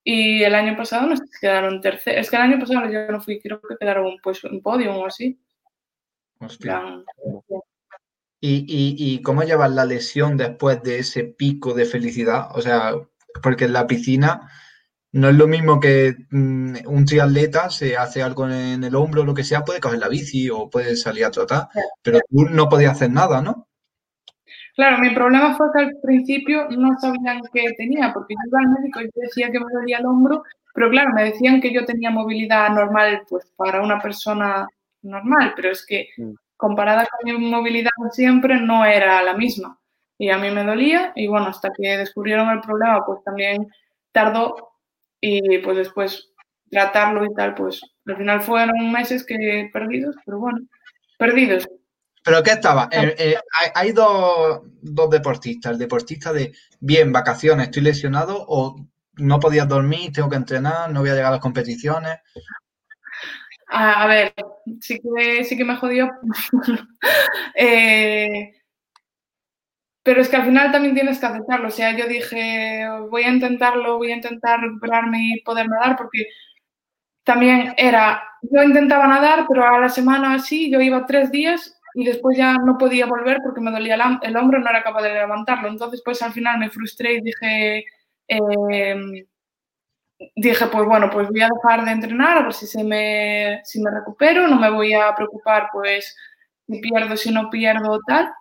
[0.04, 2.22] Y el año pasado no sé si quedaron terceros.
[2.22, 5.06] Es que el año pasado yo no fui, creo que quedaron pues un podio o
[5.06, 5.40] así.
[8.40, 12.50] ¿Y, y, ¿Y cómo llevas la lesión después de ese pico de felicidad?
[12.56, 12.94] O sea,
[13.42, 14.50] porque en la piscina
[15.14, 19.26] no es lo mismo que mm, un triatleta se hace algo en el hombro o
[19.26, 21.68] lo que sea, puede coger la bici o puede salir a trotar,
[22.02, 23.68] pero tú no podías hacer nada, ¿no?
[24.76, 28.82] Claro, mi problema fue que al principio no sabían qué tenía, porque yo iba al
[28.82, 30.44] médico y decía que me dolía el hombro,
[30.74, 34.68] pero claro, me decían que yo tenía movilidad normal, pues para una persona
[35.02, 36.32] normal, pero es que mm.
[36.58, 39.78] comparada con mi movilidad siempre no era la misma
[40.22, 43.68] y a mí me dolía y bueno, hasta que descubrieron el problema pues también
[44.12, 44.70] tardó
[45.20, 46.32] y pues después
[46.70, 50.60] tratarlo y tal, pues al final fueron meses que perdidos, pero bueno,
[51.18, 51.68] perdidos.
[52.24, 52.88] ¿Pero qué estaba?
[52.92, 53.36] Eh, eh,
[53.74, 54.62] hay dos,
[55.10, 58.76] deportistas, el deportista de, bien, vacaciones, estoy lesionado o
[59.18, 62.20] no podías dormir, tengo que entrenar, no voy a llegar a las competiciones.
[63.68, 64.34] A, ver,
[64.82, 66.12] sí que, sí que me jodió.
[67.56, 68.54] eh,
[70.04, 71.70] pero es que al final también tienes que aceptarlo.
[71.70, 76.28] O sea, yo dije, voy a intentarlo, voy a intentar recuperarme y poder nadar, porque
[77.24, 82.06] también era, yo intentaba nadar, pero a la semana así, yo iba tres días y
[82.06, 85.68] después ya no podía volver porque me dolía el, hombro, no era capaz de levantarlo.
[85.68, 87.86] Entonces, pues al final me frustré y dije,
[88.28, 89.26] em,
[90.36, 93.82] dije, pues bueno, pues voy a dejar de entrenar a ver si, se me, si
[93.82, 96.16] me recupero, no me voy a preocupar, pues
[96.68, 98.32] si pierdo, si no pierdo, tal.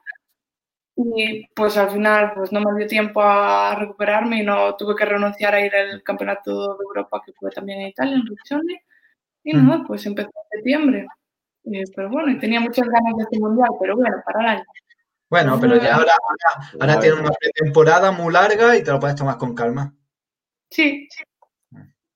[0.96, 5.06] Y pues al final pues no me dio tiempo a recuperarme y no tuve que
[5.06, 8.84] renunciar a ir al campeonato de Europa que fue también en Italia, en Riccione.
[9.44, 11.06] Y no, pues empezó en septiembre.
[11.94, 14.64] Pero bueno, y tenía muchas ganas de este mundial, pero bueno, para el año.
[15.28, 16.12] Bueno, pero ya ahora,
[16.80, 19.94] ahora, tienes una temporada muy larga y te lo puedes tomar con calma.
[20.70, 21.08] Sí,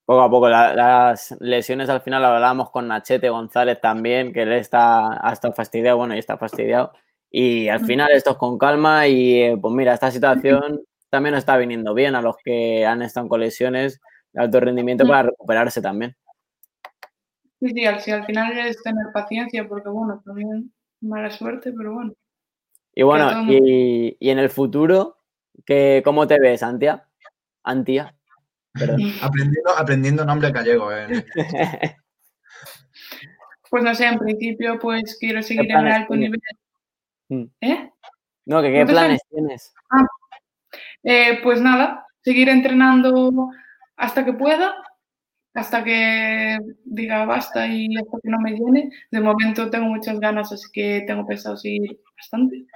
[0.07, 5.27] Poco a poco, las lesiones al final hablábamos con Nachete González también, que él está,
[5.27, 6.93] ha estado fastidiado, bueno, y está fastidiado.
[7.31, 11.57] Y al final esto es con calma y eh, pues mira, esta situación también está
[11.57, 13.99] viniendo bien a los que han estado con lesiones
[14.33, 16.15] de alto rendimiento para recuperarse también.
[17.65, 22.13] Sí, sí, al, al final es tener paciencia porque bueno, también mala suerte, pero bueno.
[22.95, 25.17] Y bueno, y, y, en el futuro,
[25.65, 27.09] ¿qué, ¿cómo te ves, Antia?
[27.63, 28.15] Antia.
[29.23, 30.93] aprendiendo, aprendiendo nombre gallego.
[30.93, 31.25] Eh.
[33.71, 36.41] pues no sé, en principio pues quiero seguir en alto nivel
[37.31, 37.45] Mm.
[37.63, 37.91] ¿Eh?
[38.45, 39.73] No, que qué planes tienes.
[39.91, 40.07] Ah,
[41.03, 43.49] eh, pues nada, seguir entrenando
[43.97, 44.75] hasta que pueda,
[45.55, 48.91] hasta que diga basta y hasta que no me llene.
[49.11, 52.67] De momento tengo muchas ganas, así que tengo pensado seguir bastante.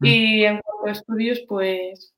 [0.00, 0.06] Mm.
[0.06, 2.14] Y en cuanto a estudios, pues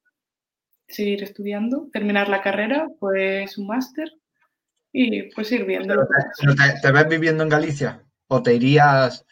[0.89, 4.11] seguir estudiando, terminar la carrera, pues un máster
[4.93, 5.95] y pues ir viendo.
[6.83, 8.05] te, ves viviendo en Galicia?
[8.29, 9.27] ¿O te irías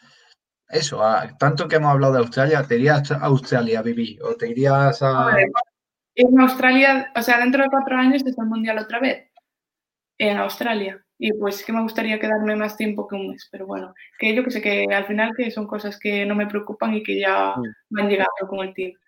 [0.69, 1.01] eso,
[1.39, 5.01] tanto que hemos hablado de Australia, ¿te irías a Australia a vivir o te irías
[5.01, 5.35] a...
[6.13, 9.28] En Australia, o sea, dentro de cuatro años es el Mundial otra vez,
[10.19, 11.03] en Australia.
[11.17, 14.43] Y pues que me gustaría quedarme más tiempo que un mes, pero bueno, que yo
[14.43, 17.55] que sé que al final que son cosas que no me preocupan y que ya
[17.57, 17.63] mm.
[17.89, 18.99] van llegando con el tiempo.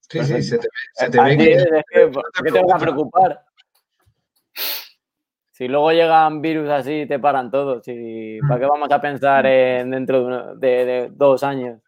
[0.00, 1.64] Sí, sí, se te, se te ve que...
[2.44, 3.44] ¿Qué te vas a preocupar?
[5.60, 7.82] Si luego llegan virus así, te paran todos.
[7.86, 11.82] ¿Y ¿Para qué vamos a pensar en dentro de, dos años?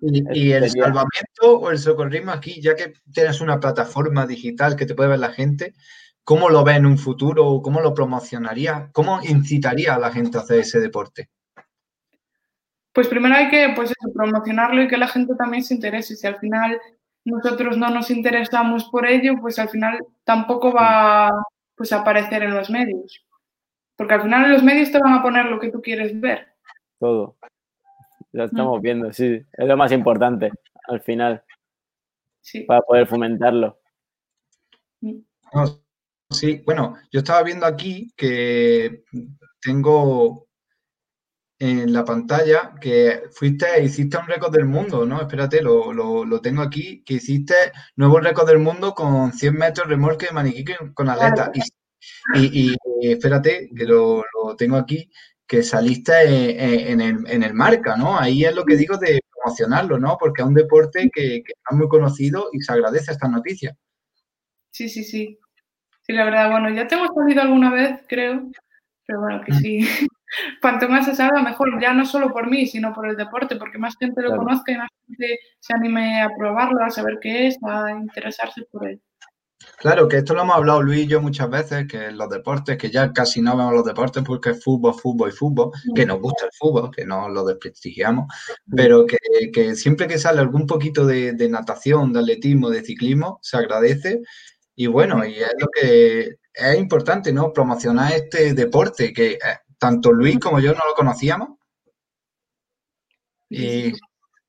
[0.00, 4.96] Y, el salvamento o el socorrismo aquí, ya que tienes una plataforma digital que te
[4.96, 5.74] puede ver la gente,
[6.24, 7.60] ¿cómo lo ves en un futuro?
[7.62, 8.90] ¿Cómo lo promocionaría?
[8.92, 11.28] ¿Cómo incitaría a la gente a hacer ese deporte?
[12.92, 16.16] Pues primero hay que pues eso, promocionarlo y que la gente también se interese.
[16.16, 16.80] Si al final
[17.24, 21.30] nosotros no nos interesamos por ello, pues al final tampoco va
[21.74, 23.24] pues, a aparecer en los medios.
[23.96, 26.48] Porque al final en los medios te van a poner lo que tú quieres ver.
[26.98, 27.36] Todo.
[28.32, 29.44] Lo estamos viendo, sí.
[29.52, 30.50] Es lo más importante
[30.88, 31.42] al final.
[32.40, 32.60] Sí.
[32.60, 33.78] Para poder fomentarlo.
[36.34, 39.04] Sí, bueno, yo estaba viendo aquí que
[39.60, 40.48] tengo
[41.58, 45.20] en la pantalla que fuiste, hiciste un récord del mundo, ¿no?
[45.20, 47.54] Espérate, lo, tengo aquí, que hiciste
[47.96, 50.64] nuevo récord del mundo con 100 metros remolque de maniquí
[50.94, 51.50] con aleta.
[52.34, 54.22] Y, espérate, que lo,
[54.58, 55.10] tengo aquí,
[55.46, 58.18] que saliste en, el, marca, ¿no?
[58.18, 60.16] Ahí es lo que digo de promocionarlo, ¿no?
[60.18, 63.74] Porque es un deporte que, que es muy conocido y se agradece esta noticia.
[64.70, 65.38] Sí, sí, sí.
[66.06, 68.50] Sí, la verdad, bueno, ya te hemos salido alguna vez, creo,
[69.06, 69.56] pero bueno, que mm.
[69.56, 69.78] sí.
[70.60, 73.78] Cuanto más se salga, mejor, ya no solo por mí, sino por el deporte, porque
[73.78, 77.58] más gente lo conozca y más gente se anime a probarlo, a saber qué es,
[77.62, 79.00] a interesarse por él.
[79.78, 82.90] Claro, que esto lo hemos hablado Luis y yo muchas veces, que los deportes, que
[82.90, 86.46] ya casi no vemos los deportes porque es fútbol, fútbol y fútbol, que nos gusta
[86.46, 88.26] el fútbol, que no lo desprestigiamos,
[88.74, 94.22] pero que, siempre que sale algún poquito de, natación, de atletismo, de ciclismo, se agradece.
[94.76, 97.52] Y bueno, y es lo que es importante, ¿no?
[97.52, 99.38] Promocionar este deporte, que eh,
[99.78, 101.50] tanto Luis como yo no lo conocíamos.
[103.48, 103.92] Y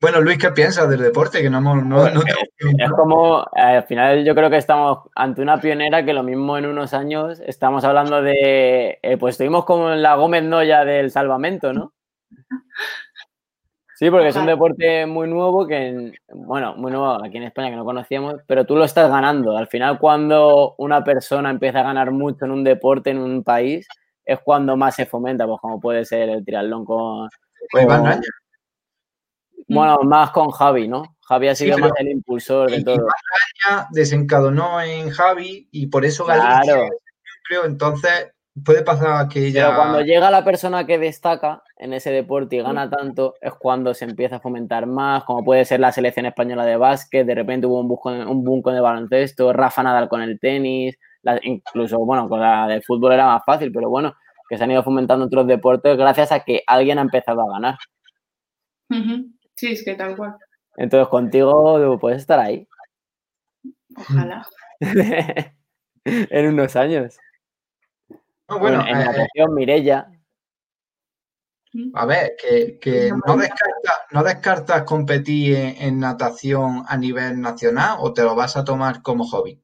[0.02, 1.42] bueno, Luis, ¿qué piensas del deporte?
[1.42, 6.14] Que no, no, Es como, al final yo creo que estamos ante una pionera que
[6.14, 10.44] lo mismo en unos años estamos hablando de, eh, pues estuvimos como en la Gómez
[10.44, 11.94] Noya del salvamento, ¿no?
[13.98, 17.78] Sí, porque es un deporte muy nuevo que, bueno, muy nuevo aquí en España que
[17.78, 19.58] no conocíamos, pero tú lo estás ganando.
[19.58, 23.88] Al final, cuando una persona empieza a ganar mucho en un deporte, en un país,
[24.26, 27.30] es cuando más se fomenta, pues como puede ser el triatlón con...
[29.70, 31.16] bueno, más con Javi, ¿no?
[31.22, 32.96] Javi ha sido más el impulsor de todo.
[32.96, 36.90] Iván desencadenó en Javi y por eso Galicia,
[37.48, 39.68] creo, entonces puede pasar que ella...
[39.68, 43.94] Pero cuando llega la persona que destaca en ese deporte y gana tanto, es cuando
[43.94, 47.68] se empieza a fomentar más, como puede ser la selección española de básquet, de repente
[47.68, 50.98] hubo un boom un boom con el baloncesto, Rafa Nadal con el tenis,
[51.44, 54.16] incluso, bueno, con la de fútbol era más fácil, pero bueno,
[54.48, 57.78] que se han ido fomentando otros deportes gracias a que alguien ha empezado a ganar.
[59.56, 60.36] Sí, es que tal cual.
[60.78, 62.68] Entonces, contigo puedes estar ahí.
[63.98, 64.46] Ojalá.
[66.06, 67.18] en unos años.
[68.48, 70.08] Bueno, en, la eh, región Mirella.
[71.94, 73.12] A ver, que,
[74.12, 79.26] no, descartas, competir en, natación a nivel nacional o te lo vas a tomar como
[79.26, 79.62] hobby.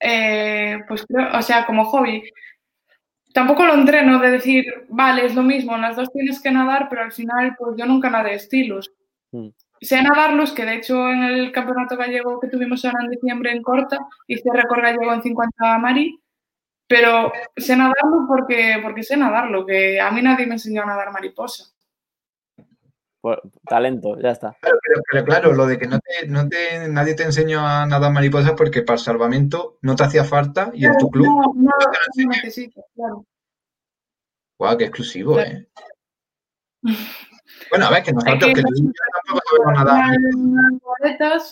[0.00, 2.22] Eh, pues o sea, como hobby.
[3.32, 6.88] Tampoco lo entreno de decir, vale, es lo mismo, en las dos tienes que nadar,
[6.90, 8.92] pero al final, pues yo nunca nadé estilos.
[9.30, 9.48] Mm.
[9.80, 13.62] Sé nadarlos, que de hecho en el campeonato gallego que tuvimos ahora en diciembre en
[13.62, 16.19] Corta, hice récord gallego en 50 mari,
[16.90, 21.12] pero sé nadarlo porque, porque sé nadarlo, que a mí nadie me enseñó a nadar
[21.12, 21.66] mariposa.
[23.64, 24.56] talento, ya está.
[24.60, 28.56] pero, claro, lo de que no te, no te, nadie te enseñó a nadar mariposa
[28.56, 31.26] porque para el salvamento no te hacía falta y en tu club.
[31.26, 33.24] No, no, no necesito, claro.
[34.58, 35.68] Guau, qué exclusivo, ¿eh?
[37.70, 41.48] Bueno, a ver, que nosotros que, tampoco sabemos nada.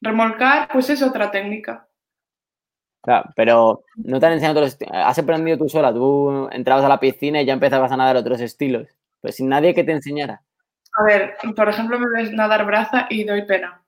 [0.00, 1.88] remolcar, pues es otra técnica.
[3.02, 5.92] Claro, pero no te han enseñado otros Has aprendido tú sola.
[5.92, 8.88] Tú entrabas a la piscina y ya empezabas a nadar otros estilos.
[9.20, 10.42] Pues sin nadie que te enseñara.
[10.98, 13.82] A ver, por ejemplo, me ves nadar braza y doy pena.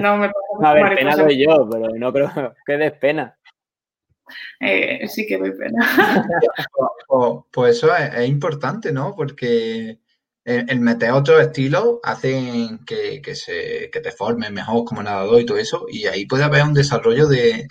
[0.00, 0.30] No me
[0.62, 2.30] A ver, pena doy yo, pero no creo
[2.66, 3.36] que des pena.
[4.60, 5.78] Eh, sí que doy pena.
[7.06, 9.14] pues, pues eso es, importante, ¿no?
[9.14, 9.98] Porque
[10.44, 15.58] el, meter otro estilo hacen que, se, que te formes mejor como nadador y todo
[15.58, 17.68] eso, y ahí puede haber un desarrollo de,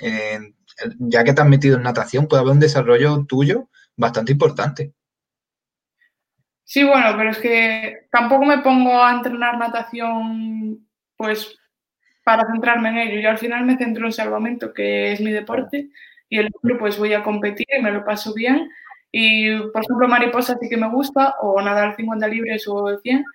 [0.99, 4.93] ya que te has metido en natación, puede haber un desarrollo tuyo bastante importante.
[6.63, 11.57] Sí, bueno, pero es que tampoco me pongo a entrenar natación, pues,
[12.24, 13.19] para centrarme en ello.
[13.19, 15.89] Yo al final me centro en salvamento, que es mi deporte,
[16.30, 18.69] y el otro, pues, voy a competir y me lo paso bien
[19.12, 23.26] y, por ejemplo, mariposa sí que me gusta, o nadar 50 libres o 100,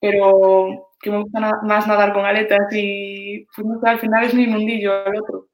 [0.00, 5.04] pero que me gusta más nadar con aletas y pues, al final es mi mundillo
[5.06, 5.48] el otro.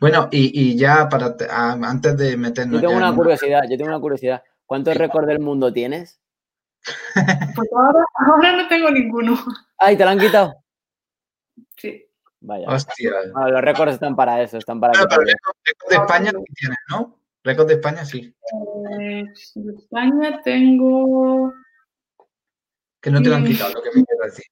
[0.00, 2.80] Bueno, y, ya para antes de meternos.
[2.80, 4.42] Yo tengo una curiosidad, yo tengo una curiosidad.
[4.66, 6.20] ¿Cuántos récords del mundo tienes?
[7.54, 9.36] Pues ahora, ahora no tengo ninguno.
[9.78, 10.54] Ay, ¿te lo han quitado?
[11.76, 12.04] Sí.
[12.40, 12.68] Vaya.
[12.68, 13.10] Hostia.
[13.34, 14.92] los récords están para eso, están para.
[14.92, 15.56] Claro, pero récord
[15.90, 17.18] de España tienes, ¿no?
[17.46, 18.34] Récord de España, sí.
[19.00, 19.24] Eh,
[19.54, 21.52] de España tengo
[23.00, 23.46] Que no te lo han Mm.
[23.46, 24.44] quitado, lo que me quiero decir.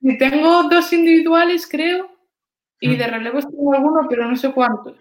[0.00, 2.08] Y tengo dos individuales, creo,
[2.80, 2.98] y Mm.
[2.98, 4.96] de relevos tengo alguno, pero no sé cuántos.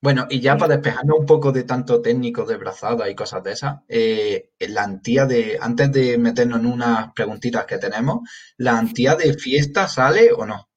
[0.00, 3.52] Bueno, y ya para despejarnos un poco de tanto técnico de brazada y cosas de
[3.52, 8.20] esas, eh, la antía de, antes de meternos en unas preguntitas que tenemos,
[8.58, 10.68] ¿la antía de fiesta sale o no?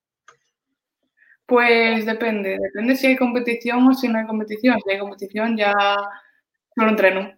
[1.47, 4.77] Pues depende, depende si hay competición o si no hay competición.
[4.85, 5.73] Si hay competición ya
[6.75, 7.33] solo entreno.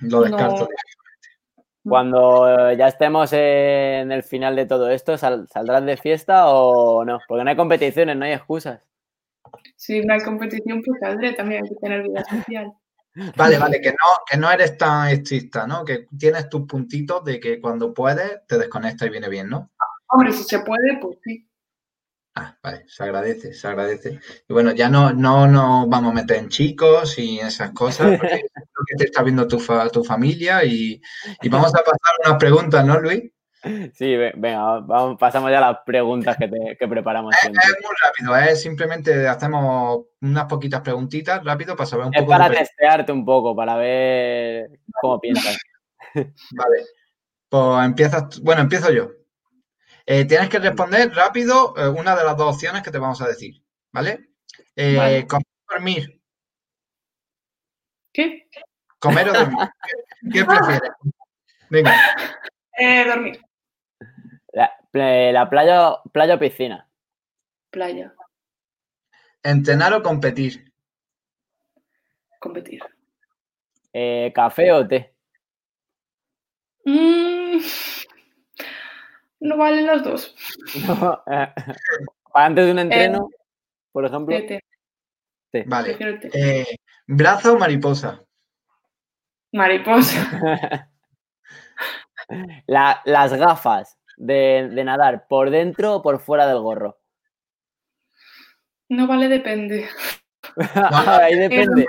[0.00, 0.62] Lo descarto.
[0.62, 1.90] No.
[1.90, 7.04] Cuando eh, ya estemos en el final de todo esto, ¿sal- ¿saldrás de fiesta o
[7.04, 7.20] no?
[7.26, 8.80] Porque no hay competiciones, no hay excusas.
[9.76, 12.72] Si no hay competición, pues saldré, también hay que tener vida social.
[13.36, 13.96] Vale, vale, que no,
[14.30, 15.84] que no eres tan estricta, ¿no?
[15.84, 19.70] Que tienes tus puntitos de que cuando puedes te desconectas y viene bien, ¿no?
[20.08, 21.47] Hombre, si se puede, pues sí.
[22.40, 24.20] Ah, vale, se agradece, se agradece.
[24.48, 28.42] Y bueno, ya no, no nos vamos a meter en chicos y esas cosas, porque
[28.54, 31.00] creo que te está viendo tu, fa- tu familia y,
[31.42, 33.24] y vamos a pasar unas preguntas, ¿no, Luis?
[33.94, 37.34] Sí, ve- venga, vamos, pasamos ya a las preguntas que, te- que preparamos.
[37.42, 42.30] Es muy rápido, es simplemente hacemos unas poquitas preguntitas rápido para saber un Es poco
[42.32, 42.56] para de...
[42.56, 44.70] testearte un poco, para ver
[45.00, 45.58] cómo piensas.
[46.14, 46.84] Vale,
[47.48, 49.10] pues empiezas, bueno, empiezo yo.
[50.10, 53.28] Eh, tienes que responder rápido eh, una de las dos opciones que te vamos a
[53.28, 54.30] decir, ¿vale?
[54.74, 55.26] Eh, Vale.
[55.26, 56.22] comer o dormir,
[58.12, 58.48] ¿Qué?
[58.98, 59.58] comer o dormir.
[59.82, 60.90] ¿Qué, qué prefieres?
[61.68, 61.94] Venga,
[62.78, 63.44] Eh, dormir.
[64.94, 66.88] La, playa, playa o piscina.
[67.70, 68.14] Playa.
[69.42, 70.72] entrenar o competir.
[72.40, 72.80] Competir.
[73.92, 75.14] Eh, café o té.
[76.86, 77.58] Mm,
[79.40, 80.36] no valen los dos.
[81.30, 81.52] Eh,
[82.34, 83.30] Antes de un entreno,
[83.92, 84.36] por ejemplo.
[84.36, 84.60] Té,
[85.50, 85.64] té.
[85.66, 85.96] Vale.
[86.34, 86.66] Eh,
[87.06, 88.22] ¿braza o mariposa?
[89.52, 90.90] Mariposa.
[92.66, 96.98] La- las gafas de, de nadar, ¿por dentro o por fuera del gorro?
[98.90, 99.88] No vale, depende.
[100.82, 101.86] Ahí depende.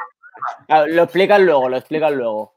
[0.70, 2.56] Ah, Lo explicas luego, lo explicas luego.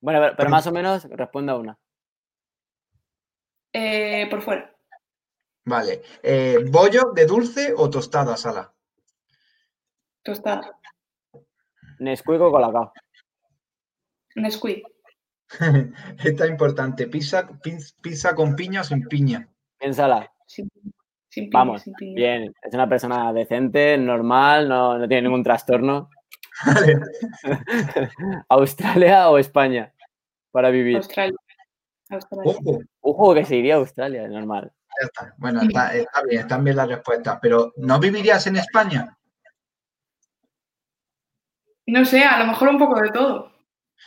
[0.00, 1.76] Bueno, pero, pero más o menos responda una.
[3.74, 4.72] Eh, por fuera.
[5.64, 6.02] Vale.
[6.22, 8.72] Eh, ¿bollo de dulce o tostada sala?
[10.22, 10.78] Tostada.
[11.98, 12.92] Nesquik o Colacao.
[14.36, 14.86] Nesquik.
[16.24, 17.08] Esta es importante.
[17.08, 17.48] ¿Pizza,
[18.00, 19.48] pizza con piña o sin piña?
[19.78, 20.30] Piénsala.
[20.46, 20.68] Sin,
[21.28, 22.14] sin piña, Vamos, sin piña.
[22.14, 22.54] bien.
[22.62, 26.10] Es una persona decente, normal, no, no tiene ningún trastorno.
[26.66, 27.00] Vale.
[28.48, 29.92] ¿Australia o España?
[30.52, 30.96] Para vivir.
[30.96, 31.36] Australia.
[32.10, 32.52] Australia.
[32.52, 34.72] Ojo, Ojo que se iría a Australia, normal.
[35.00, 35.34] ya está.
[35.38, 37.38] Bueno, está, está bien, están bien las respuestas.
[37.40, 39.16] Pero ¿no vivirías en España?
[41.86, 43.52] No sé, a lo mejor un poco de todo.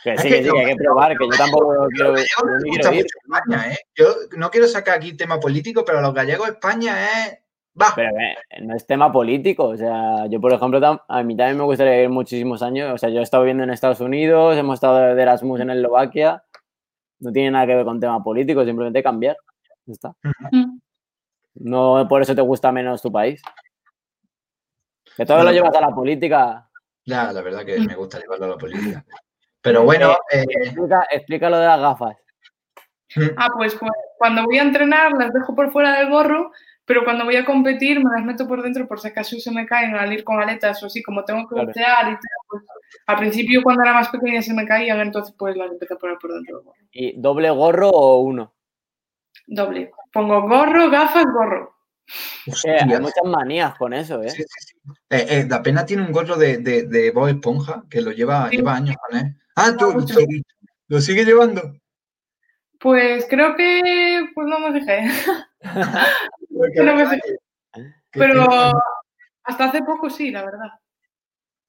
[0.02, 2.22] Que Es sí, que que sí, que hay que probar, que yo tampoco quiero, yo
[2.62, 3.06] quiero ir.
[3.06, 3.78] España, ¿eh?
[3.96, 7.38] Yo no quiero sacar aquí tema político, pero a los gallegos España es...
[7.80, 7.92] Va.
[7.94, 9.64] Pero eh, no es tema político.
[9.68, 12.92] O sea, yo, por ejemplo, tam- a mí también me gustaría vivir muchísimos años.
[12.92, 16.42] O sea, yo he estado viviendo en Estados Unidos, hemos estado de Erasmus en Eslovaquia.
[17.20, 19.36] No tiene nada que ver con tema político, simplemente cambiar.
[19.86, 20.14] Ya está.
[21.54, 23.42] No por eso te gusta menos tu país.
[25.16, 26.68] Que todo lo llevas a la política.
[27.04, 29.04] Ya, la verdad que me gusta llevarlo a la política.
[29.60, 32.16] Pero bueno, eh, Explica, explica lo de las gafas.
[33.36, 36.52] Ah, pues, pues cuando voy a entrenar las dejo por fuera del gorro,
[36.88, 39.66] pero cuando voy a competir me las meto por dentro por si acaso se me
[39.66, 41.68] caen al ir con aletas o así, como tengo que Claro.
[41.68, 42.20] bucear y tal.
[42.48, 42.62] Pues,
[43.06, 46.18] al principio cuando era más pequeña se me caían, entonces pues las empecé a poner
[46.18, 46.64] por dentro.
[46.90, 48.54] ¿Y doble gorro o uno?
[49.46, 49.92] Doble.
[50.12, 51.76] Pongo gorro, gafas, gorro.
[52.64, 54.30] Que hay muchas manías con eso, ¿eh?
[54.30, 54.74] sí, sí, sí.
[55.10, 58.48] Eh, eh, la pena tiene un gorro de, de, de Bob Esponja que lo lleva,
[58.48, 58.56] Sí.
[58.56, 59.36] lleva años con él.
[59.56, 60.14] Ah, ¿tú, tú-
[60.88, 61.74] lo sigue llevando?
[62.80, 65.06] Pues creo que pues no me fijé.
[68.12, 68.46] Pero
[69.44, 70.68] hasta hace poco sí, la verdad.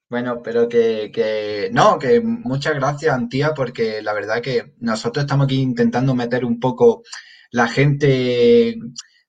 [0.09, 5.45] Bueno, pero que, que no, que muchas gracias, Antía, porque la verdad que nosotros estamos
[5.45, 7.03] aquí intentando meter un poco
[7.51, 8.75] la gente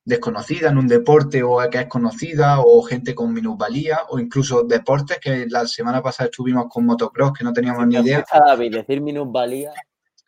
[0.05, 5.19] desconocida en un deporte o que es conocida o gente con minusvalía o incluso deportes
[5.19, 8.25] que la semana pasada estuvimos con motocross que no teníamos ni idea.
[8.33, 9.73] David decir minusvalía.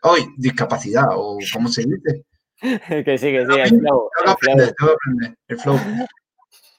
[0.03, 2.27] Hoy, discapacidad o cómo se dice.
[3.05, 4.09] que sí, que sí, el flow.
[5.49, 5.79] El flow.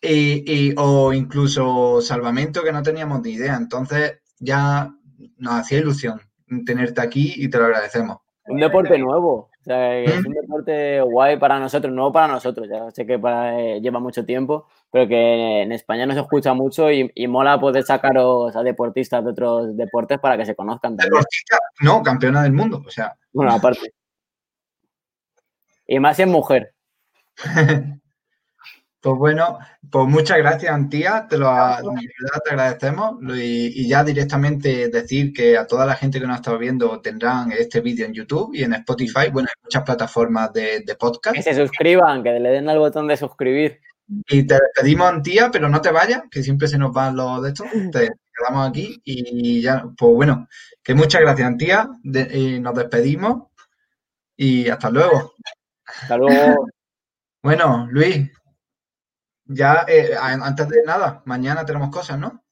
[0.02, 3.56] Y, y- o incluso salvamento que no teníamos ni idea.
[3.56, 4.90] Entonces ya
[5.38, 6.20] nos hacía ilusión
[6.66, 8.18] tenerte aquí y te lo agradecemos.
[8.48, 9.50] Un deporte nuevo.
[9.62, 10.28] O sea, es ¿Mm?
[10.28, 12.68] un deporte guay para nosotros, nuevo para nosotros.
[12.70, 16.54] Ya sé que para- eh, lleva mucho tiempo, pero que en España no se escucha
[16.54, 20.98] mucho y, y mola poder sacaros a deportistas de otros deportes para que se conozcan
[20.98, 21.12] también.
[21.12, 22.84] Deportista, no, campeona del mundo.
[22.86, 23.94] O sea, Bueno, aparte.
[25.88, 26.74] Y más si es mujer.
[29.04, 29.60] Pues bueno,
[29.92, 31.50] pues muchas gracias, Antía, te lo
[32.46, 36.58] te agradecemos y, ya directamente decir que a toda la gente que nos ha estado
[36.58, 41.36] viendo tendrán este vídeo en YouTube y en Spotify, bueno, en muchas plataformas de, podcast.
[41.36, 43.82] Que se suscriban, que le den al botón de suscribir.
[44.08, 47.50] Y te despedimos, Antía, pero no te vayas, que siempre se nos van los de
[47.50, 47.68] estos.
[47.92, 50.48] Te quedamos aquí y ya, pues bueno,
[50.82, 53.50] que muchas gracias, Antía, y nos despedimos
[54.38, 55.34] y hasta luego.
[56.02, 56.68] Hasta luego.
[57.42, 58.32] Bueno, Luis,
[59.46, 62.44] ya, eh, antes de nada, mañana tenemos cosas, ¿no?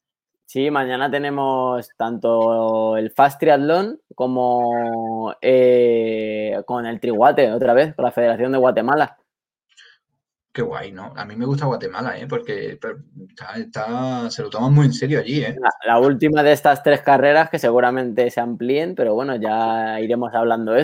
[0.44, 8.04] Sí, mañana tenemos tanto el Fast Triathlon como eh, con el Triguate, otra vez, con
[8.04, 9.16] la Federación de Guatemala.
[10.52, 11.14] Qué guay, ¿no?
[11.16, 12.26] A mí me gusta Guatemala, ¿eh?
[12.26, 12.78] Porque
[13.56, 15.56] está, se lo toman muy en serio allí, ¿eh?
[15.86, 20.72] La, última de estas tres carreras que seguramente se amplíen, pero bueno, ya iremos hablando
[20.72, 20.82] de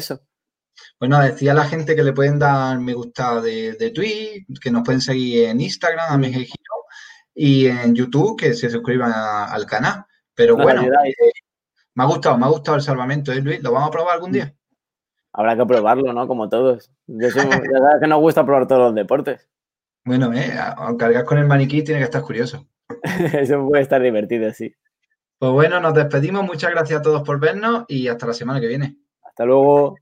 [0.98, 4.82] Bueno, decía la gente que le pueden dar me gusta de, de tweet, que nos
[4.82, 6.84] pueden seguir en Instagram, a Giro,
[7.34, 10.04] y en YouTube, que se suscriban al canal.
[10.34, 11.14] Pero bueno, eh,
[11.94, 13.62] me ha gustado, me ha gustado el salvamento, ¿eh, Luis?
[13.62, 14.54] ¿Lo vamos a probar algún día?
[15.32, 16.26] Habrá que probarlo, ¿no?
[16.26, 16.90] Como todos.
[17.06, 19.48] Yo soy, que nos gusta probar todos los deportes.
[20.04, 22.66] Bueno, eh, aunque cargas con el maniquí tiene que estar curioso.
[23.34, 24.74] Eso puede estar divertido, sí.
[25.38, 26.44] Pues bueno, nos despedimos.
[26.44, 28.96] Muchas gracias a todos por vernos y hasta la semana que viene.
[29.22, 29.96] Hasta luego.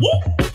[0.00, 0.49] Woo!